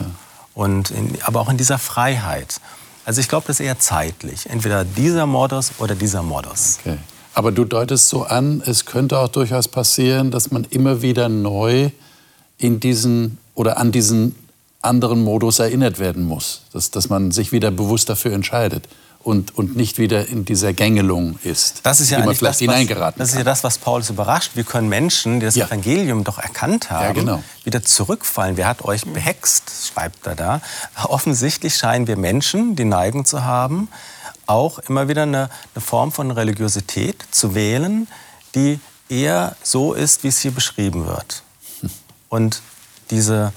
[0.54, 2.60] Und in, aber auch in dieser Freiheit.
[3.06, 4.50] Also ich glaube, das ist eher zeitlich.
[4.50, 6.80] Entweder dieser Modus oder dieser Modus.
[6.82, 6.98] Okay.
[7.34, 11.92] Aber du deutest so an, es könnte auch durchaus passieren, dass man immer wieder neu
[12.58, 14.36] in diesen oder an diesen
[14.82, 16.62] anderen Modus erinnert werden muss.
[16.74, 18.88] Dass, dass man sich wieder bewusst dafür entscheidet
[19.28, 23.20] und, und nicht wieder in dieser Gängelung ist, das ist ja man vielleicht das, hineingeraten
[23.20, 24.52] Das ist ja das, was Paulus überrascht.
[24.56, 25.66] Wir können Menschen, die das ja.
[25.66, 27.44] Evangelium doch erkannt haben, ja, genau.
[27.66, 28.56] wieder zurückfallen.
[28.56, 30.62] Wer hat euch behext, schreibt er da.
[31.04, 33.90] Offensichtlich scheinen wir Menschen die Neigung zu haben,
[34.46, 38.08] auch immer wieder eine, eine Form von Religiosität zu wählen,
[38.56, 41.44] die eher so ist, wie es hier beschrieben wird.
[42.30, 42.62] Und
[43.10, 43.52] diese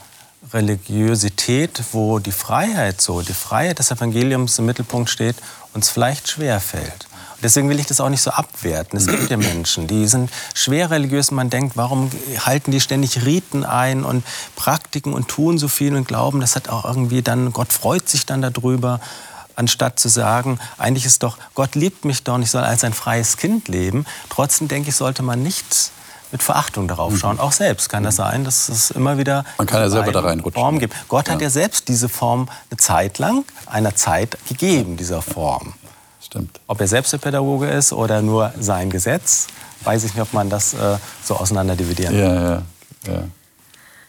[0.53, 5.37] Religiosität, wo die Freiheit so, die Freiheit des Evangeliums im Mittelpunkt steht,
[5.75, 7.07] uns vielleicht schwer fällt.
[7.43, 8.99] deswegen will ich das auch nicht so abwerten.
[8.99, 13.25] Es gibt ja Menschen, die sind schwer religiös und man denkt, warum halten die ständig
[13.25, 14.25] Riten ein und
[14.57, 18.27] Praktiken und tun so viel und glauben, das hat auch irgendwie dann, Gott freut sich
[18.27, 19.01] dann darüber.
[19.57, 23.37] anstatt zu sagen, eigentlich ist doch, Gott liebt mich doch, ich soll als ein freies
[23.37, 24.07] Kind leben.
[24.31, 25.93] Trotzdem denke ich, sollte man nicht
[26.33, 27.37] mit Verachtung darauf schauen.
[27.37, 27.41] Mhm.
[27.41, 30.61] Auch selbst kann das sein, dass es immer wieder man kann ja selber da reinrutschen.
[30.61, 30.95] Form gibt.
[31.09, 31.35] Gott ja.
[31.35, 35.75] hat ja selbst diese Form eine Zeit lang, einer Zeit gegeben, dieser Form.
[36.23, 36.61] Stimmt.
[36.67, 39.49] Ob er selbst der Pädagoge ist oder nur sein Gesetz,
[39.85, 42.35] weiß ich nicht, ob man das äh, so auseinander dividieren kann.
[42.35, 42.63] Ja, ja,
[43.07, 43.23] ja.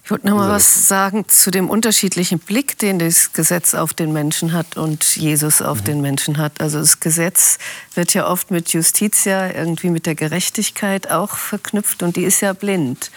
[0.04, 4.12] Ich wollte noch mal was sagen zu dem unterschiedlichen Blick, den das Gesetz auf den
[4.12, 5.86] Menschen hat und Jesus auf mhm.
[5.86, 6.60] den Menschen hat.
[6.60, 7.60] Also das Gesetz
[7.94, 12.54] wird ja oft mit Justitia, irgendwie mit der Gerechtigkeit auch verknüpft und die ist ja
[12.54, 13.12] blind.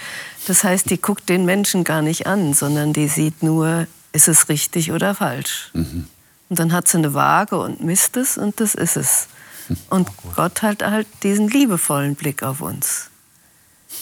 [0.46, 4.50] Das heißt, die guckt den Menschen gar nicht an, sondern die sieht nur, ist es
[4.50, 5.70] richtig oder falsch.
[5.72, 6.06] Mhm.
[6.50, 9.28] Und dann hat sie eine Waage und misst es und das ist es.
[9.88, 13.08] Und Gott hat halt diesen liebevollen Blick auf uns,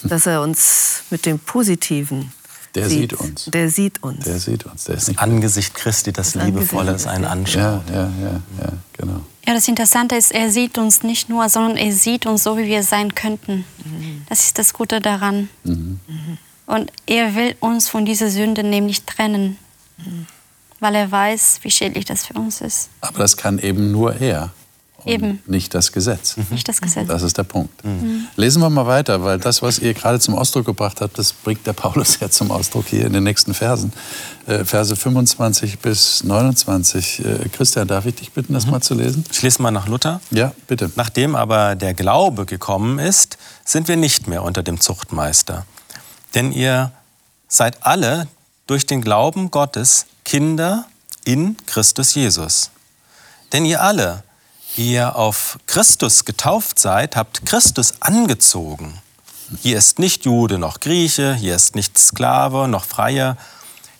[0.02, 2.32] dass er uns mit dem Positiven
[2.74, 3.44] der sieht, sieht, uns.
[3.46, 4.24] Der sieht uns.
[4.24, 4.84] Der sieht uns.
[4.84, 7.82] Der ist nicht Angesicht Christi, das, das Liebevolle, das einen anschaut.
[7.88, 9.20] Ja, ja, ja, ja, genau.
[9.46, 12.64] Ja, das Interessante ist, er sieht uns nicht nur, sondern er sieht uns so, wie
[12.64, 13.64] wir sein könnten.
[13.84, 14.22] Mhm.
[14.28, 15.48] Das ist das Gute daran.
[15.64, 15.98] Mhm.
[16.66, 19.58] Und er will uns von dieser Sünde nämlich trennen,
[19.98, 20.26] mhm.
[20.80, 22.88] weil er weiß, wie schädlich das für uns ist.
[23.00, 24.52] Aber das kann eben nur er.
[25.04, 25.42] Eben.
[25.46, 26.36] Nicht das Gesetz.
[26.36, 26.46] Mhm.
[26.50, 27.08] Nicht das Gesetz.
[27.08, 27.84] Das ist der Punkt.
[27.84, 28.26] Mhm.
[28.36, 31.66] Lesen wir mal weiter, weil das, was ihr gerade zum Ausdruck gebracht habt, das bringt
[31.66, 33.92] der Paulus ja zum Ausdruck hier in den nächsten Versen.
[34.46, 37.24] Äh, Verse 25 bis 29.
[37.24, 38.72] Äh, Christian, darf ich dich bitten, das mhm.
[38.72, 39.24] mal zu lesen?
[39.30, 40.20] Ich lese mal nach Luther.
[40.30, 40.90] Ja, bitte.
[40.96, 45.66] Nachdem aber der Glaube gekommen ist, sind wir nicht mehr unter dem Zuchtmeister.
[46.34, 46.92] Denn ihr
[47.48, 48.28] seid alle
[48.66, 50.86] durch den Glauben Gottes Kinder
[51.24, 52.70] in Christus Jesus.
[53.52, 54.22] Denn ihr alle,
[54.76, 58.98] ihr auf Christus getauft seid, habt Christus angezogen.
[59.60, 63.36] Hier ist nicht Jude noch Grieche, hier ist nicht Sklave noch Freier,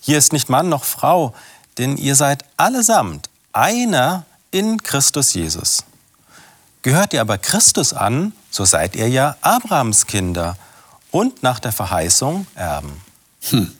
[0.01, 1.35] hier ist nicht Mann noch Frau,
[1.79, 5.85] denn ihr seid allesamt einer in Christus Jesus.
[6.83, 10.57] Gehört ihr aber Christus an, so seid ihr ja Abrahams Kinder
[11.11, 13.01] und nach der Verheißung Erben.
[13.51, 13.73] Hm.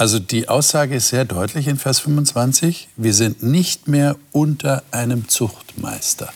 [0.00, 2.88] Also die Aussage ist sehr deutlich in Vers 25.
[2.96, 6.32] Wir sind nicht mehr unter einem Zuchtmeister,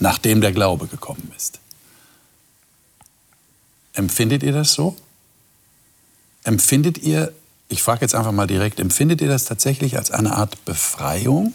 [0.00, 1.60] nachdem der Glaube gekommen ist.
[3.94, 4.94] Empfindet ihr das so?
[6.44, 7.32] Empfindet ihr,
[7.70, 11.54] ich frage jetzt einfach mal direkt, empfindet ihr das tatsächlich als eine Art Befreiung?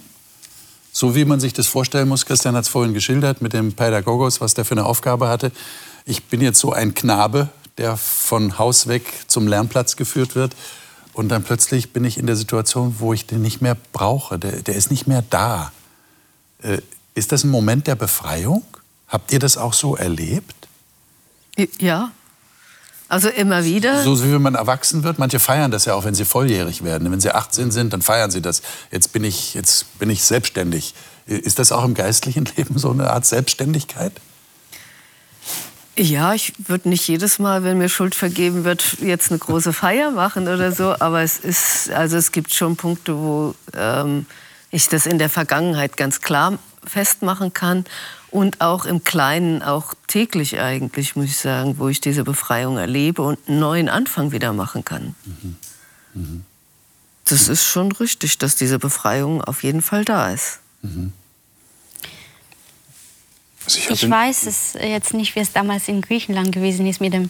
[0.91, 4.41] So wie man sich das vorstellen muss, Christian hat es vorhin geschildert mit dem Pädagogos,
[4.41, 5.52] was der für eine Aufgabe hatte.
[6.06, 10.56] Ich bin jetzt so ein Knabe, der von Haus weg zum Lernplatz geführt wird
[11.13, 14.39] und dann plötzlich bin ich in der Situation, wo ich den nicht mehr brauche.
[14.39, 15.71] Der, der ist nicht mehr da.
[16.62, 16.80] Äh,
[17.15, 18.63] ist das ein Moment der Befreiung?
[19.08, 20.56] Habt ihr das auch so erlebt?
[21.80, 22.12] Ja.
[23.08, 24.02] Also immer wieder.
[24.02, 25.19] So wie man erwachsen wird.
[25.19, 27.12] Manche feiern das ja auch, wenn sie volljährig werden.
[27.12, 28.63] Wenn sie 18 sind, dann feiern sie das.
[28.91, 30.95] Jetzt bin ich, jetzt bin ich selbstständig.
[31.28, 34.13] Ist das auch im geistlichen Leben so eine Art Selbstständigkeit?
[35.95, 40.10] Ja, ich würde nicht jedes Mal, wenn mir Schuld vergeben wird, jetzt eine große Feier
[40.10, 40.95] machen oder so.
[40.99, 44.25] Aber es ist, also es gibt schon Punkte, wo ähm,
[44.71, 47.86] ich das in der Vergangenheit ganz klar festmachen kann
[48.32, 53.21] und auch im Kleinen, auch täglich eigentlich, muss ich sagen, wo ich diese Befreiung erlebe
[53.21, 55.13] und einen neuen Anfang wieder machen kann.
[55.25, 55.56] Mhm.
[56.15, 56.43] Mhm.
[57.25, 60.60] Das ist schon richtig, dass diese Befreiung auf jeden Fall da ist.
[60.82, 61.13] Mhm.
[63.75, 67.13] Also ich, ich weiß es jetzt nicht, wie es damals in Griechenland gewesen ist mit
[67.13, 67.29] dem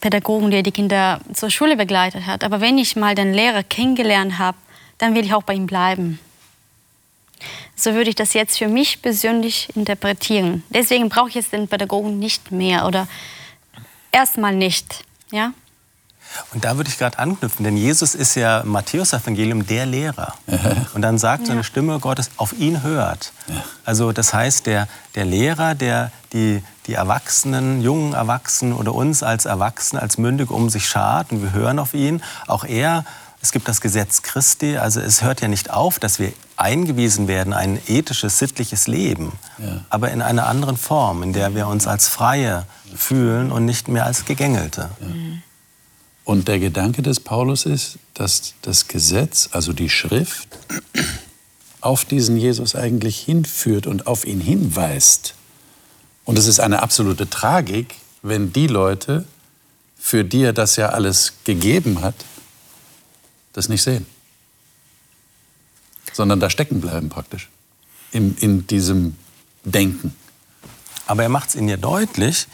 [0.00, 2.44] Pädagogen, der die Kinder zur Schule begleitet hat.
[2.44, 4.58] Aber wenn ich mal den Lehrer kennengelernt habe,
[4.98, 6.18] dann will ich auch bei ihm bleiben.
[7.76, 10.62] So würde ich das jetzt für mich persönlich interpretieren.
[10.70, 13.08] Deswegen brauche ich jetzt den Pädagogen nicht mehr oder
[14.12, 15.04] erstmal nicht.
[15.30, 15.52] Ja?
[16.52, 20.34] Und da würde ich gerade anknüpfen, denn Jesus ist ja im Matthäus-Evangelium der Lehrer.
[20.94, 23.32] Und dann sagt so eine Stimme Gottes, auf ihn hört.
[23.84, 29.44] Also das heißt, der, der Lehrer, der die, die Erwachsenen, jungen Erwachsenen oder uns als
[29.44, 33.04] Erwachsene, als Mündig um sich schart und wir hören auf ihn, auch er,
[33.40, 37.52] es gibt das Gesetz Christi, also es hört ja nicht auf, dass wir eingewiesen werden,
[37.52, 39.80] ein ethisches, sittliches Leben, ja.
[39.90, 42.64] aber in einer anderen Form, in der wir uns als Freie
[42.96, 44.90] fühlen und nicht mehr als Gegängelte.
[45.00, 45.06] Ja.
[46.24, 50.48] Und der Gedanke des Paulus ist, dass das Gesetz, also die Schrift,
[51.80, 55.34] auf diesen Jesus eigentlich hinführt und auf ihn hinweist.
[56.24, 59.26] Und es ist eine absolute Tragik, wenn die Leute,
[59.98, 62.14] für die er das ja alles gegeben hat,
[63.52, 64.06] das nicht sehen.
[66.14, 67.50] Sondern da stecken bleiben praktisch.
[68.12, 69.16] In, in diesem
[69.64, 70.14] Denken.
[71.06, 72.46] Aber er macht es ihnen ja deutlich,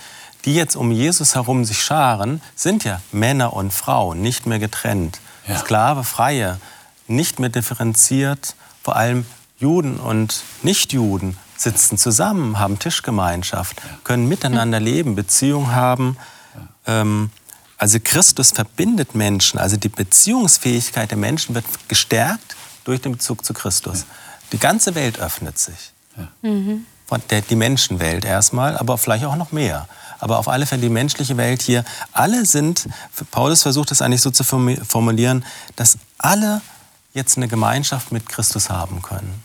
[0.44, 5.20] die jetzt um Jesus herum sich scharen, sind ja Männer und Frauen, nicht mehr getrennt.
[5.46, 5.59] Ja.
[5.59, 6.59] Sklave, Freie,
[7.07, 8.55] nicht mehr differenziert.
[8.83, 9.26] Vor allem
[9.59, 16.16] Juden und Nichtjuden sitzen zusammen, haben Tischgemeinschaft, können miteinander leben, Beziehung haben.
[16.87, 17.31] Ähm,
[17.76, 23.53] also Christus verbindet Menschen, also die Beziehungsfähigkeit der Menschen wird gestärkt durch den Bezug zu
[23.53, 24.07] Christus.
[24.53, 25.92] Die ganze Welt öffnet sich.
[26.42, 26.87] Mhm.
[27.31, 29.88] Der, die Menschenwelt erstmal, aber vielleicht auch noch mehr.
[30.21, 32.89] Aber auf alle Fälle die menschliche Welt hier, alle sind,
[33.31, 35.45] Paulus versucht es eigentlich so zu formulieren,
[35.77, 36.61] dass alle
[37.15, 39.43] jetzt eine Gemeinschaft mit Christus haben können.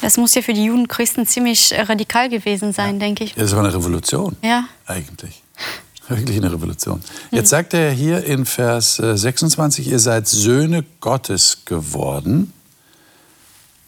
[0.00, 3.00] Das muss ja für die Juden Christen ziemlich äh, radikal gewesen sein, ja.
[3.00, 3.34] denke ich.
[3.34, 4.36] Das war eine Revolution.
[4.42, 4.64] Ja.
[4.86, 5.42] Eigentlich.
[6.08, 7.02] Wirklich eine Revolution.
[7.30, 12.52] Jetzt sagt er hier in Vers 26, äh, ihr seid Söhne Gottes geworden.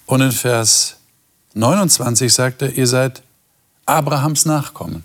[0.07, 0.97] Und in Vers
[1.55, 3.23] 29 sagt er, ihr seid
[3.85, 5.05] Abrahams Nachkommen.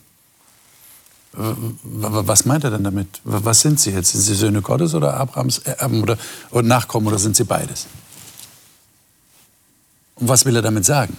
[1.33, 3.21] Was meint er denn damit?
[3.23, 4.11] Was sind sie jetzt?
[4.11, 6.17] Sind sie Söhne Gottes oder Abrahams Erben oder,
[6.51, 7.87] oder Nachkommen oder sind sie beides?
[10.15, 11.17] Und was will er damit sagen?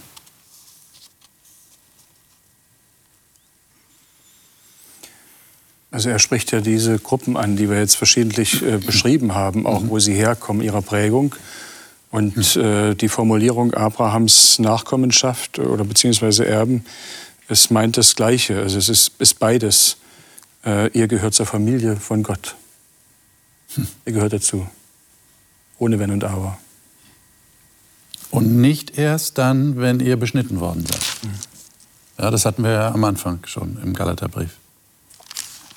[5.89, 9.83] Also er spricht ja diese Gruppen an, die wir jetzt verschiedentlich äh, beschrieben haben, auch
[9.85, 11.35] wo sie herkommen, ihrer Prägung.
[12.09, 16.85] Und äh, die Formulierung Abrahams Nachkommenschaft oder beziehungsweise Erben,
[17.47, 18.59] es meint das Gleiche.
[18.59, 19.97] Also es ist, ist beides.
[20.65, 22.55] Äh, ihr gehört zur Familie von Gott.
[23.75, 23.87] Hm.
[24.05, 24.67] Ihr gehört dazu.
[25.77, 26.57] Ohne Wenn und Aber.
[28.31, 31.01] Und nicht erst dann, wenn ihr beschnitten worden seid.
[32.17, 34.57] Ja, das hatten wir ja am Anfang schon im Galaterbrief.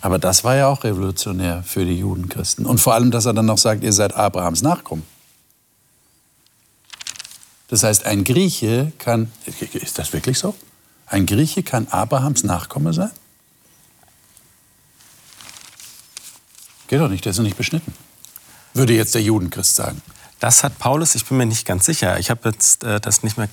[0.01, 2.64] Aber das war ja auch revolutionär für die Judenchristen.
[2.64, 5.03] Und vor allem, dass er dann noch sagt, ihr seid Abrahams Nachkommen.
[7.68, 9.33] Das heißt, ein Grieche kann,
[9.72, 10.55] ist das wirklich so?
[11.07, 13.11] Ein Grieche kann Abrahams Nachkomme sein?
[16.88, 17.92] Geht doch nicht, der ist nicht beschnitten.
[18.75, 20.03] Würde jetzt der Judenchrist sagen.
[20.38, 23.38] Das hat Paulus, ich bin mir nicht ganz sicher, ich habe jetzt äh, das nicht
[23.38, 23.49] mehr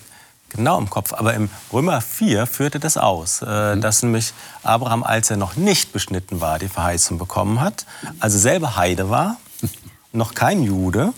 [0.50, 3.82] genau im Kopf, aber im Römer 4 führte das aus, äh, mhm.
[3.82, 7.86] dass nämlich Abraham, als er noch nicht beschnitten war, die Verheißung bekommen hat,
[8.20, 9.38] also selber Heide war,
[10.12, 11.14] noch kein Jude,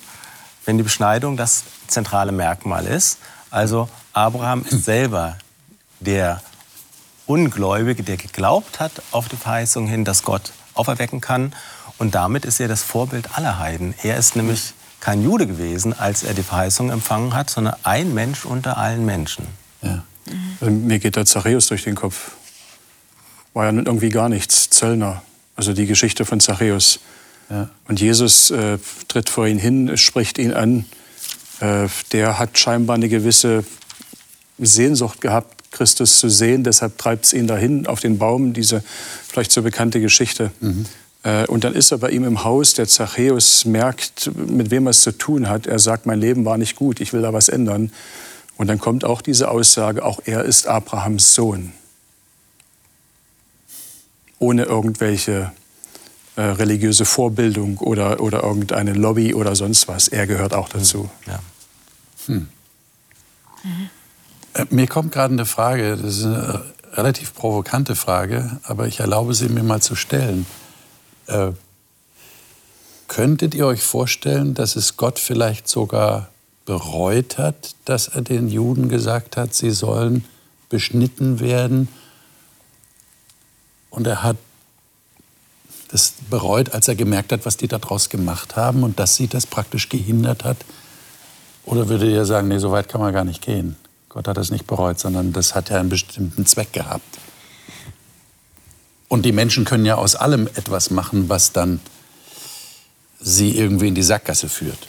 [0.65, 3.19] wenn die Beschneidung das zentrale Merkmal ist.
[3.51, 5.37] Also Abraham ist selber
[5.99, 6.41] der
[7.27, 11.53] Ungläubige, der geglaubt hat auf die Verheißung hin, dass Gott auferwecken kann.
[11.97, 13.93] Und damit ist er das Vorbild aller Heiden.
[14.03, 18.45] Er ist nämlich kein Jude gewesen, als er die Verheißung empfangen hat, sondern ein Mensch
[18.45, 19.45] unter allen Menschen.
[19.81, 20.03] Ja.
[20.59, 22.31] Also mir geht der Zachäus durch den Kopf.
[23.53, 25.21] War ja irgendwie gar nichts, Zöllner.
[25.55, 26.99] Also die Geschichte von Zachäus.
[27.49, 27.69] Ja.
[27.87, 30.85] Und Jesus äh, tritt vor ihn hin, spricht ihn an.
[31.59, 33.63] Äh, der hat scheinbar eine gewisse
[34.57, 36.63] Sehnsucht gehabt, Christus zu sehen.
[36.63, 38.83] Deshalb treibt es ihn dahin auf den Baum, diese
[39.27, 40.51] vielleicht so bekannte Geschichte.
[40.59, 40.85] Mhm.
[41.25, 42.75] Äh, und dann ist er bei ihm im Haus.
[42.75, 45.67] Der Zachäus merkt, mit wem er es zu tun hat.
[45.67, 47.91] Er sagt, mein Leben war nicht gut, ich will da was ändern.
[48.57, 51.73] Und dann kommt auch diese Aussage, auch er ist Abrahams Sohn.
[54.39, 55.51] Ohne irgendwelche
[56.35, 60.07] äh, religiöse Vorbildung oder, oder irgendeine Lobby oder sonst was.
[60.07, 61.09] Er gehört auch dazu.
[61.25, 61.39] Ja.
[62.27, 62.47] Hm.
[63.63, 63.89] Mhm.
[64.69, 69.49] Mir kommt gerade eine Frage, das ist eine relativ provokante Frage, aber ich erlaube sie
[69.49, 70.45] mir mal zu stellen.
[71.27, 71.51] Äh,
[73.07, 76.29] könntet ihr euch vorstellen, dass es Gott vielleicht sogar
[76.65, 80.25] bereut hat, dass er den Juden gesagt hat, sie sollen
[80.69, 81.87] beschnitten werden?
[83.89, 84.37] Und er hat
[85.89, 89.45] das bereut, als er gemerkt hat, was die daraus gemacht haben und dass sie das
[89.45, 90.57] praktisch gehindert hat?
[91.63, 93.75] Oder würde ihr sagen, nee, so weit kann man gar nicht gehen?
[94.09, 97.19] Gott hat das nicht bereut, sondern das hat ja einen bestimmten Zweck gehabt.
[99.07, 101.79] Und die Menschen können ja aus allem etwas machen, was dann
[103.19, 104.87] sie irgendwie in die Sackgasse führt.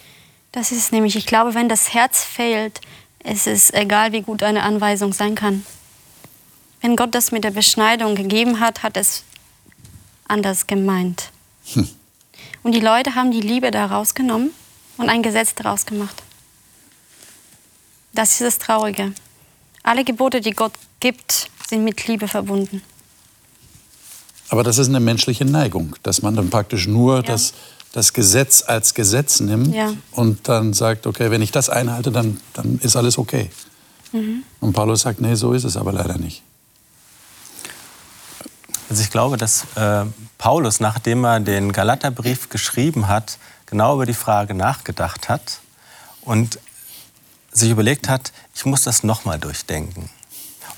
[0.53, 2.81] Das ist nämlich, ich glaube, wenn das Herz fehlt,
[3.23, 5.67] ist es egal, wie gut eine Anweisung sein kann.
[6.81, 9.25] Wenn Gott das mit der Beschneidung gegeben hat, hat es
[10.29, 11.31] anders gemeint.
[11.73, 11.89] Hm.
[12.63, 14.51] Und die Leute haben die Liebe da rausgenommen
[14.97, 16.23] und ein Gesetz daraus gemacht.
[18.13, 19.13] Das ist das Traurige.
[19.83, 22.83] Alle Gebote, die Gott gibt, sind mit Liebe verbunden.
[24.49, 27.23] Aber das ist eine menschliche Neigung, dass man dann praktisch nur ja.
[27.23, 27.55] das,
[27.93, 29.93] das Gesetz als Gesetz nimmt ja.
[30.13, 33.51] und dann sagt, okay, wenn ich das einhalte, dann, dann ist alles okay.
[34.13, 34.43] Mhm.
[34.61, 36.43] Und Paulus sagt, nee, so ist es aber leider nicht.
[38.89, 40.05] Also ich glaube, dass äh,
[40.39, 45.61] Paulus, nachdem er den Galaterbrief geschrieben hat, genau über die Frage nachgedacht hat
[46.21, 46.61] und
[47.51, 50.09] sich überlegt hat, ich muss das nochmal durchdenken.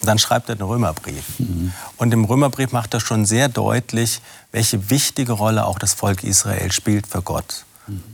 [0.03, 1.39] Dann schreibt er den Römerbrief.
[1.39, 1.73] Mhm.
[1.97, 4.21] Und im Römerbrief macht er schon sehr deutlich,
[4.53, 7.65] welche wichtige Rolle auch das Volk Israel spielt für Gott.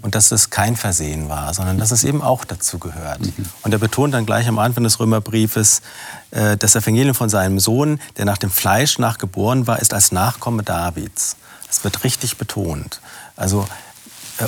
[0.03, 3.20] und dass es kein Versehen war, sondern dass es eben auch dazu gehört.
[3.62, 5.82] Und er betont dann gleich am Anfang des Römerbriefes,
[6.30, 10.62] äh, das Evangelium von seinem Sohn, der nach dem Fleisch nachgeboren war, ist als Nachkomme
[10.62, 11.37] Davids.
[11.66, 13.01] Das wird richtig betont.
[13.37, 13.66] Also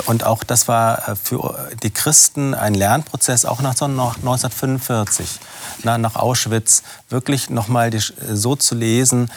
[0.05, 5.39] und auch das war äh, für die Christen ein Lernprozess, auch nach 1945,
[5.83, 9.31] nach Auschwitz, wirklich nochmal so zu lesen,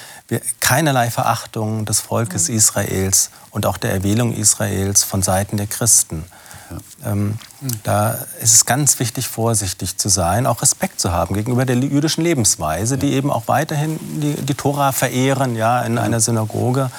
[0.60, 2.56] keinerlei Verachtung des Volkes mhm.
[2.56, 6.24] Israels und auch der Erwählung Israels von Seiten der Christen.
[6.70, 7.12] Ja.
[7.12, 7.70] Ähm, mhm.
[7.82, 12.22] Da ist es ganz wichtig, vorsichtig zu sein, auch Respekt zu haben gegenüber der jüdischen
[12.22, 13.00] Lebensweise, ja.
[13.00, 16.02] die eben auch weiterhin die, die Tora verehren, ja, in ja.
[16.02, 16.90] einer Synagoge.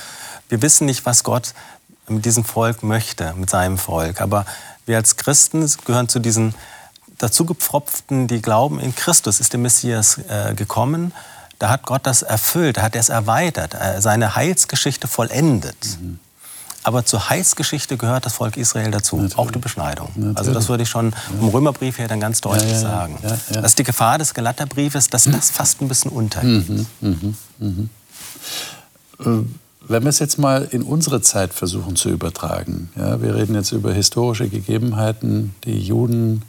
[0.49, 1.53] Wir wissen nicht, was Gott
[2.07, 4.21] mit diesem Volk möchte, mit seinem Volk.
[4.21, 4.45] Aber
[4.85, 6.55] wir als Christen gehören zu diesen
[7.17, 11.13] dazugepfropften, die glauben, in Christus ist der Messias äh, gekommen.
[11.59, 15.99] Da hat Gott das erfüllt, da hat er es erweitert, äh, seine Heilsgeschichte vollendet.
[16.01, 16.19] Mhm.
[16.83, 19.37] Aber zur Heilsgeschichte gehört das Volk Israel dazu, Natürlich.
[19.37, 20.09] auch die Beschneidung.
[20.15, 20.37] Natürlich.
[20.37, 23.19] Also das würde ich schon vom Römerbrief her dann ganz deutlich ja, ja, sagen.
[23.21, 26.67] Ja, das ist die Gefahr des Galaterbriefes, dass das fast ein bisschen untergeht.
[26.67, 27.89] Mhm, mhm, mhm.
[29.19, 29.45] Äh,
[29.91, 33.71] wenn wir es jetzt mal in unsere Zeit versuchen zu übertragen, ja, wir reden jetzt
[33.71, 36.43] über historische Gegebenheiten, die Juden,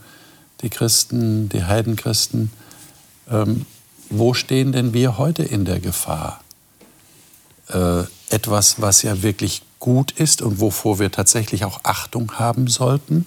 [0.61, 2.51] die Christen, die Heidenchristen.
[3.31, 3.67] Ähm,
[4.11, 6.43] wo stehen denn wir heute in der Gefahr?
[7.69, 13.27] Äh, etwas, was ja wirklich gut ist und wovor wir tatsächlich auch Achtung haben sollten,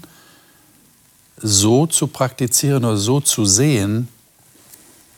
[1.38, 4.08] so zu praktizieren oder so zu sehen,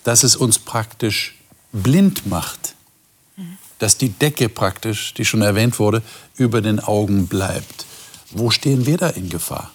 [0.03, 1.35] dass es uns praktisch
[1.71, 2.66] blind macht
[3.79, 6.01] dass die Decke praktisch, die schon erwähnt wurde,
[6.37, 7.85] über den Augen bleibt.
[8.31, 9.71] Wo stehen wir da in Gefahr?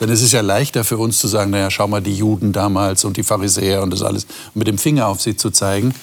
[0.00, 3.04] Denn es ist ja leichter für uns zu sagen, naja, schau mal die Juden damals
[3.04, 5.94] und die Pharisäer und das alles, und mit dem Finger auf sie zu zeigen.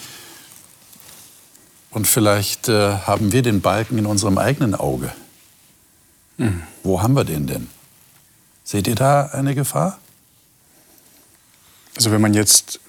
[1.89, 5.11] Und vielleicht äh, haben wir den Balken in unserem eigenen Auge.
[6.37, 6.63] Hm.
[6.83, 7.67] Wo haben wir den denn?
[8.63, 9.99] Seht ihr da eine Gefahr?
[11.97, 12.79] Also wenn man jetzt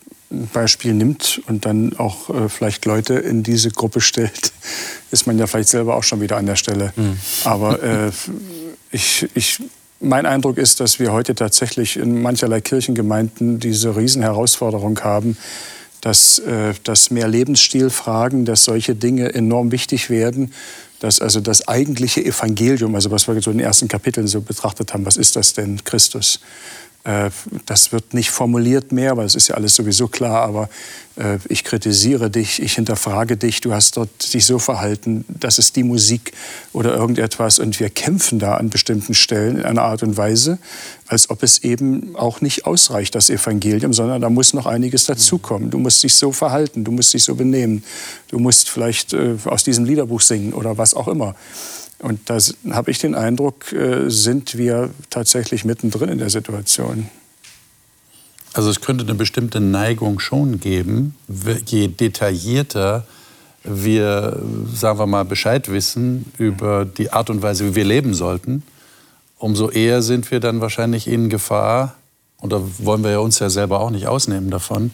[0.53, 4.53] Beispiel nimmt und dann auch äh, vielleicht Leute in diese Gruppe stellt,
[5.11, 6.93] ist man ja vielleicht selber auch schon wieder an der Stelle.
[6.97, 7.19] Mhm.
[7.45, 8.11] Aber äh,
[8.91, 9.63] ich, ich,
[10.01, 15.37] mein Eindruck ist, dass wir heute tatsächlich in mancherlei Kirchengemeinden diese Riesenherausforderung haben,
[16.01, 20.53] dass, äh, dass mehr Lebensstilfragen, dass solche Dinge enorm wichtig werden,
[21.01, 24.93] dass also das eigentliche Evangelium, also was wir so in den ersten Kapiteln so betrachtet
[24.93, 26.41] haben, was ist das denn, Christus,
[27.67, 30.69] das wird nicht formuliert mehr, weil es ist ja alles sowieso klar, aber
[31.17, 35.75] äh, ich kritisiere dich, ich hinterfrage dich, du hast dort dich so verhalten, das ist
[35.75, 36.33] die Musik
[36.73, 40.59] oder irgendetwas und wir kämpfen da an bestimmten Stellen in einer Art und Weise,
[41.09, 45.71] als ob es eben auch nicht ausreicht, das Evangelium, sondern da muss noch einiges dazukommen.
[45.71, 47.83] Du musst dich so verhalten, du musst dich so benehmen,
[48.29, 51.35] du musst vielleicht äh, aus diesem Liederbuch singen oder was auch immer.
[52.03, 52.39] Und da
[52.71, 57.09] habe ich den Eindruck, äh, sind wir tatsächlich mittendrin in der Situation.
[58.55, 61.15] Also es könnte eine bestimmte Neigung schon geben,
[61.65, 63.07] je detaillierter
[63.65, 64.43] wir,
[64.75, 68.65] sagen wir mal, Bescheid wissen über die Art und Weise, wie wir leben sollten,
[69.39, 71.95] umso eher sind wir dann wahrscheinlich in Gefahr,
[72.39, 74.93] und da wollen wir uns ja selber auch nicht ausnehmen davon,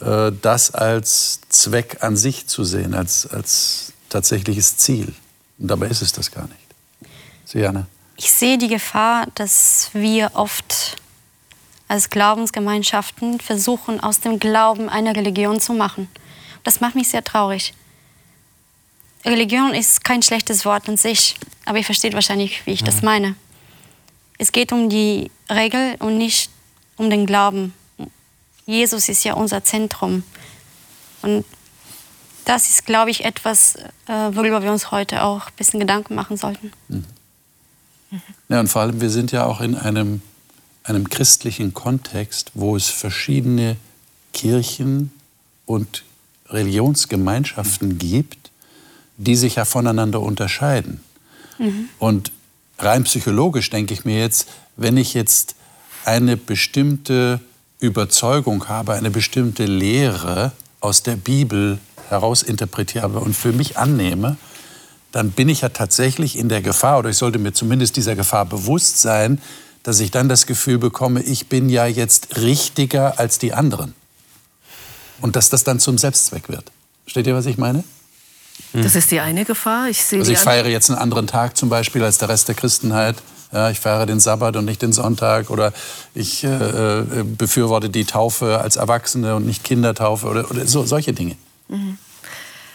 [0.00, 5.14] äh, das als Zweck an sich zu sehen, als, als tatsächliches Ziel.
[5.60, 7.12] Und dabei ist es das gar nicht.
[7.44, 7.86] Siane.
[8.16, 10.96] Ich sehe die Gefahr, dass wir oft
[11.86, 16.08] als Glaubensgemeinschaften versuchen, aus dem Glauben eine Religion zu machen.
[16.64, 17.74] Das macht mich sehr traurig.
[19.24, 21.36] Religion ist kein schlechtes Wort an sich,
[21.66, 22.86] aber ihr versteht wahrscheinlich, wie ich ja.
[22.86, 23.34] das meine.
[24.38, 26.50] Es geht um die Regel und nicht
[26.96, 27.74] um den Glauben.
[28.64, 30.22] Jesus ist ja unser Zentrum.
[31.22, 31.44] Und
[32.44, 33.76] das ist, glaube ich, etwas,
[34.06, 36.72] äh, worüber wir uns heute auch ein bisschen Gedanken machen sollten.
[36.88, 37.04] Mhm.
[38.48, 40.20] Ja, und vor allem, wir sind ja auch in einem,
[40.82, 43.76] einem christlichen Kontext, wo es verschiedene
[44.32, 45.12] Kirchen
[45.66, 46.02] und
[46.48, 47.98] Religionsgemeinschaften mhm.
[47.98, 48.50] gibt,
[49.16, 51.00] die sich ja voneinander unterscheiden.
[51.58, 51.88] Mhm.
[51.98, 52.32] Und
[52.78, 55.54] rein psychologisch denke ich mir jetzt, wenn ich jetzt
[56.04, 57.40] eine bestimmte
[57.78, 61.78] Überzeugung habe, eine bestimmte Lehre aus der Bibel
[62.10, 64.36] herausinterpretiere und für mich annehme,
[65.12, 68.44] dann bin ich ja tatsächlich in der Gefahr, oder ich sollte mir zumindest dieser Gefahr
[68.44, 69.40] bewusst sein,
[69.82, 73.94] dass ich dann das Gefühl bekomme, ich bin ja jetzt richtiger als die anderen.
[75.20, 76.64] Und dass das dann zum Selbstzweck wird.
[77.04, 77.84] Versteht ihr, was ich meine?
[78.72, 79.88] Das ist die eine Gefahr.
[79.88, 82.54] Ich sehe also ich feiere jetzt einen anderen Tag zum Beispiel als der Rest der
[82.54, 83.16] Christenheit.
[83.52, 85.50] Ja, ich feiere den Sabbat und nicht den Sonntag.
[85.50, 85.72] Oder
[86.14, 91.12] ich äh, äh befürworte die Taufe als Erwachsene und nicht Kindertaufe oder, oder so, solche
[91.12, 91.36] Dinge.
[91.70, 91.98] Mhm.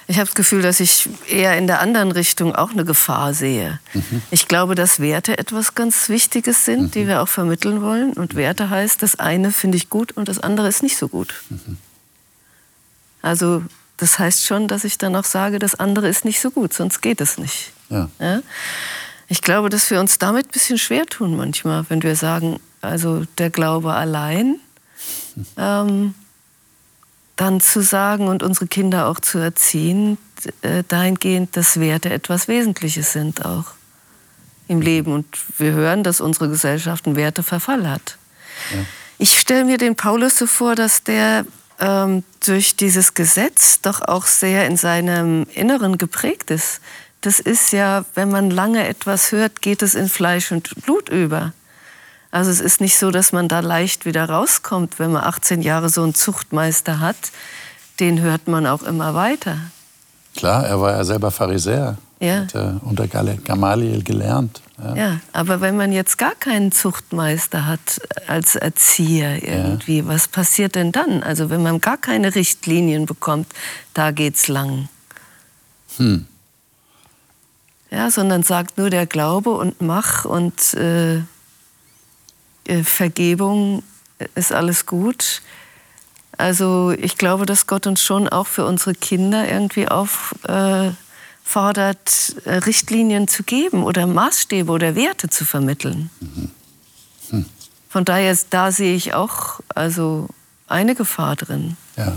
[0.08, 3.80] Ich habe das Gefühl, dass ich eher in der anderen Richtung auch eine Gefahr sehe.
[3.94, 4.22] Mhm.
[4.30, 6.92] Ich glaube, dass Werte etwas ganz Wichtiges sind, mhm.
[6.92, 8.14] die wir auch vermitteln wollen.
[8.14, 11.34] Und Werte heißt, das eine finde ich gut und das andere ist nicht so gut.
[11.50, 11.78] Mhm.
[13.24, 13.64] Also
[13.98, 17.02] das heißt schon, dass ich dann auch sage, das andere ist nicht so gut, sonst
[17.02, 17.72] geht es nicht.
[17.90, 18.10] Ja.
[18.20, 18.42] ja?
[19.28, 23.26] Ich glaube, dass wir uns damit ein bisschen schwer tun manchmal, wenn wir sagen, also
[23.40, 24.60] der Glaube allein.
[25.58, 26.14] Ähm,
[27.36, 30.18] dann zu sagen und unsere Kinder auch zu erziehen,
[30.62, 33.66] äh, dahingehend, dass Werte etwas Wesentliches sind auch
[34.68, 35.14] im Leben.
[35.14, 35.26] Und
[35.58, 38.18] wir hören, dass unsere Gesellschaft einen Werteverfall hat.
[38.72, 38.80] Ja.
[39.18, 41.46] Ich stelle mir den Paulus so vor, dass der
[41.80, 46.82] ähm, durch dieses Gesetz doch auch sehr in seinem Inneren geprägt ist.
[47.22, 51.54] Das ist ja, wenn man lange etwas hört, geht es in Fleisch und Blut über.
[52.36, 55.88] Also es ist nicht so, dass man da leicht wieder rauskommt, wenn man 18 Jahre
[55.88, 57.16] so einen Zuchtmeister hat.
[58.02, 59.58] Den hört man auch immer weiter.
[60.36, 61.98] Klar, er war ja selber Pharisäer.
[62.20, 62.42] Ja.
[62.42, 64.62] Hat äh, unter Gamaliel gelernt.
[64.78, 64.96] Ja.
[64.96, 65.20] ja.
[65.32, 70.08] aber wenn man jetzt gar keinen Zuchtmeister hat als Erzieher irgendwie, ja.
[70.08, 71.24] was passiert denn dann?
[71.24, 73.48] Also wenn man gar keine Richtlinien bekommt,
[73.94, 74.90] da geht's lang.
[75.96, 76.26] Hm.
[77.92, 81.22] Ja, sondern sagt nur der Glaube und mach und äh, äh,
[82.84, 83.84] Vergebung
[84.36, 85.42] ist alles gut.
[86.38, 90.96] Also ich glaube, dass Gott uns schon auch für unsere Kinder irgendwie auffordert,
[92.46, 96.10] äh, Richtlinien zu geben oder Maßstäbe oder Werte zu vermitteln.
[96.20, 96.52] Mhm.
[97.30, 97.46] Hm.
[97.90, 100.28] Von daher, da sehe ich auch also
[100.68, 101.78] eine Gefahr drin.
[101.96, 102.14] Ja.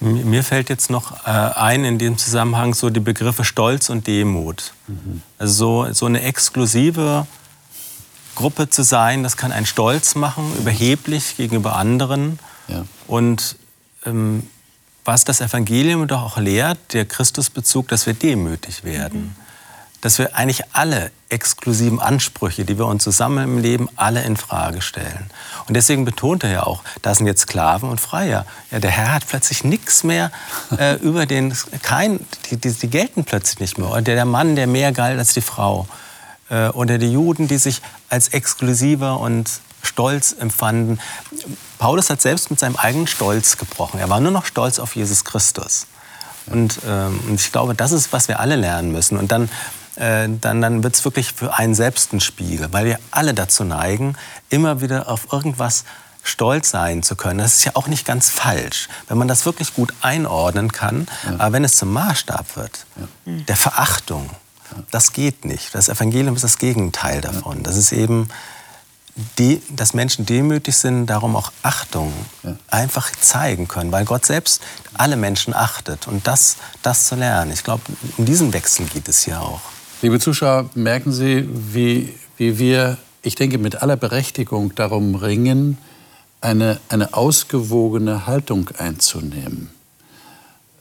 [0.00, 4.74] Mir fällt jetzt noch äh, ein in dem Zusammenhang so die Begriffe Stolz und Demut.
[4.86, 5.22] Mhm.
[5.38, 7.26] Also so, so eine exklusive
[8.34, 12.38] Gruppe zu sein, das kann einen stolz machen, überheblich gegenüber anderen.
[12.68, 12.84] Ja.
[13.06, 13.56] Und
[14.06, 14.48] ähm,
[15.04, 19.20] was das Evangelium doch auch lehrt, der Christusbezug, dass wir demütig werden.
[19.20, 19.36] Mhm.
[20.00, 24.82] Dass wir eigentlich alle exklusiven Ansprüche, die wir uns zusammen im Leben, alle in Frage
[24.82, 25.30] stellen.
[25.66, 28.44] Und deswegen betont er ja auch, da sind jetzt Sklaven und Freier.
[28.70, 30.30] Ja, der Herr hat plötzlich nichts mehr
[30.78, 32.20] äh, über den, kein,
[32.50, 33.90] die, die, die, gelten plötzlich nicht mehr.
[33.90, 35.86] Oder der Mann, der mehr galt als die Frau
[36.50, 39.50] äh, oder die Juden, die sich als exklusiver und
[39.82, 41.00] stolz empfanden.
[41.78, 44.00] Paulus hat selbst mit seinem eigenen Stolz gebrochen.
[44.00, 45.86] Er war nur noch stolz auf Jesus Christus.
[46.46, 49.18] Und, ähm, und ich glaube, das ist, was wir alle lernen müssen.
[49.18, 49.48] Und dann,
[49.96, 53.64] äh, dann, dann wird es wirklich für einen selbst ein Spiegel, weil wir alle dazu
[53.64, 54.16] neigen,
[54.50, 55.84] immer wieder auf irgendwas
[56.22, 57.38] stolz sein zu können.
[57.38, 61.06] Das ist ja auch nicht ganz falsch, wenn man das wirklich gut einordnen kann.
[61.24, 61.34] Ja.
[61.38, 63.32] Aber wenn es zum Maßstab wird, ja.
[63.46, 64.30] der Verachtung,
[64.90, 65.74] das geht nicht.
[65.74, 67.62] Das Evangelium ist das Gegenteil davon.
[67.62, 68.28] Das ist eben,
[69.38, 72.12] die, dass Menschen demütig sind, darum auch Achtung
[72.68, 74.60] einfach zeigen können, weil Gott selbst
[74.94, 77.52] alle Menschen achtet und das, das zu lernen.
[77.52, 77.82] Ich glaube,
[78.16, 79.60] um diesen Wechsel geht es hier auch.
[80.02, 85.78] Liebe Zuschauer, merken Sie, wie, wie wir, ich denke, mit aller Berechtigung darum ringen,
[86.40, 89.70] eine, eine ausgewogene Haltung einzunehmen.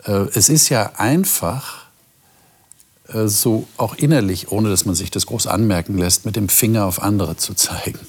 [0.06, 1.83] Äh, es ist ja einfach,
[3.14, 7.02] so auch innerlich, ohne dass man sich das groß anmerken lässt, mit dem Finger auf
[7.02, 8.00] andere zu zeigen.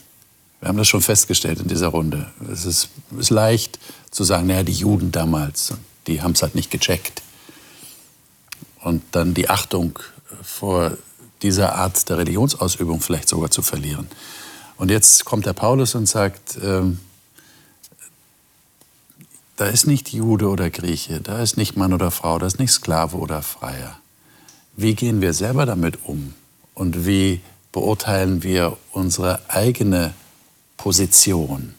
[0.60, 2.30] Wir haben das schon festgestellt in dieser Runde.
[2.50, 2.88] Es ist,
[3.18, 3.78] ist leicht
[4.10, 5.74] zu sagen, naja, die Juden damals,
[6.06, 7.22] die haben es halt nicht gecheckt.
[8.80, 9.98] Und dann die Achtung
[10.42, 10.96] vor
[11.42, 14.08] dieser Art der Religionsausübung vielleicht sogar zu verlieren.
[14.76, 16.98] Und jetzt kommt der Paulus und sagt, ähm,
[19.56, 22.72] da ist nicht Jude oder Grieche, da ist nicht Mann oder Frau, da ist nicht
[22.72, 24.00] Sklave oder Freier
[24.76, 26.34] wie gehen wir selber damit um
[26.74, 27.40] und wie
[27.72, 30.14] beurteilen wir unsere eigene
[30.76, 31.74] Position,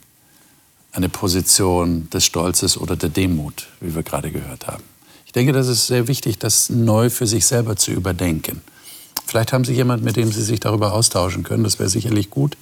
[0.91, 4.83] eine Position des Stolzes oder der Demut, wie wir gerade gehört haben.
[5.25, 8.61] Ich denke, das ist sehr wichtig, das neu für sich selber zu überdenken.
[9.25, 11.63] Vielleicht haben Sie jemanden, mit dem Sie sich darüber austauschen können.
[11.63, 12.57] Das wäre sicherlich gut.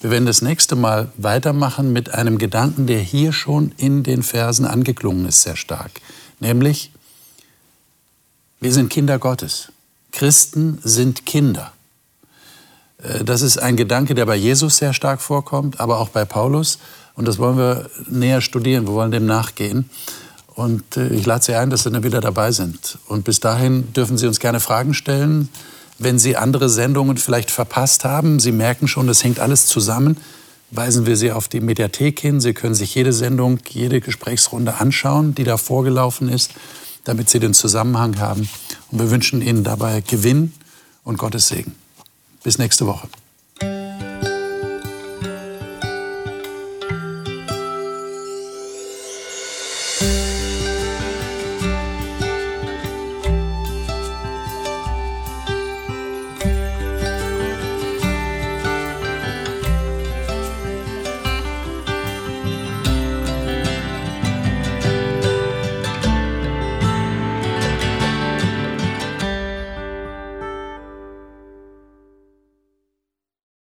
[0.00, 4.64] Wir werden das nächste Mal weitermachen mit einem Gedanken, der hier schon in den Versen
[4.64, 5.90] angeklungen ist, sehr stark.
[6.40, 6.92] Nämlich,
[8.60, 9.68] wir sind Kinder Gottes.
[10.12, 11.72] Christen sind Kinder.
[13.02, 16.78] Äh, das ist ein Gedanke, der bei Jesus sehr stark vorkommt, aber auch bei Paulus.
[17.14, 18.86] Und das wollen wir näher studieren.
[18.86, 19.90] Wir wollen dem nachgehen.
[20.54, 22.98] Und äh, ich lade Sie ein, dass Sie dann wieder dabei sind.
[23.06, 25.48] Und bis dahin dürfen Sie uns gerne Fragen stellen.
[25.98, 30.16] Wenn Sie andere Sendungen vielleicht verpasst haben, Sie merken schon, das hängt alles zusammen,
[30.70, 32.40] weisen wir Sie auf die Mediathek hin.
[32.40, 36.52] Sie können sich jede Sendung, jede Gesprächsrunde anschauen, die da vorgelaufen ist
[37.08, 38.48] damit sie den Zusammenhang haben.
[38.90, 40.52] Und wir wünschen Ihnen dabei Gewinn
[41.04, 41.74] und Gottes Segen.
[42.44, 43.08] Bis nächste Woche.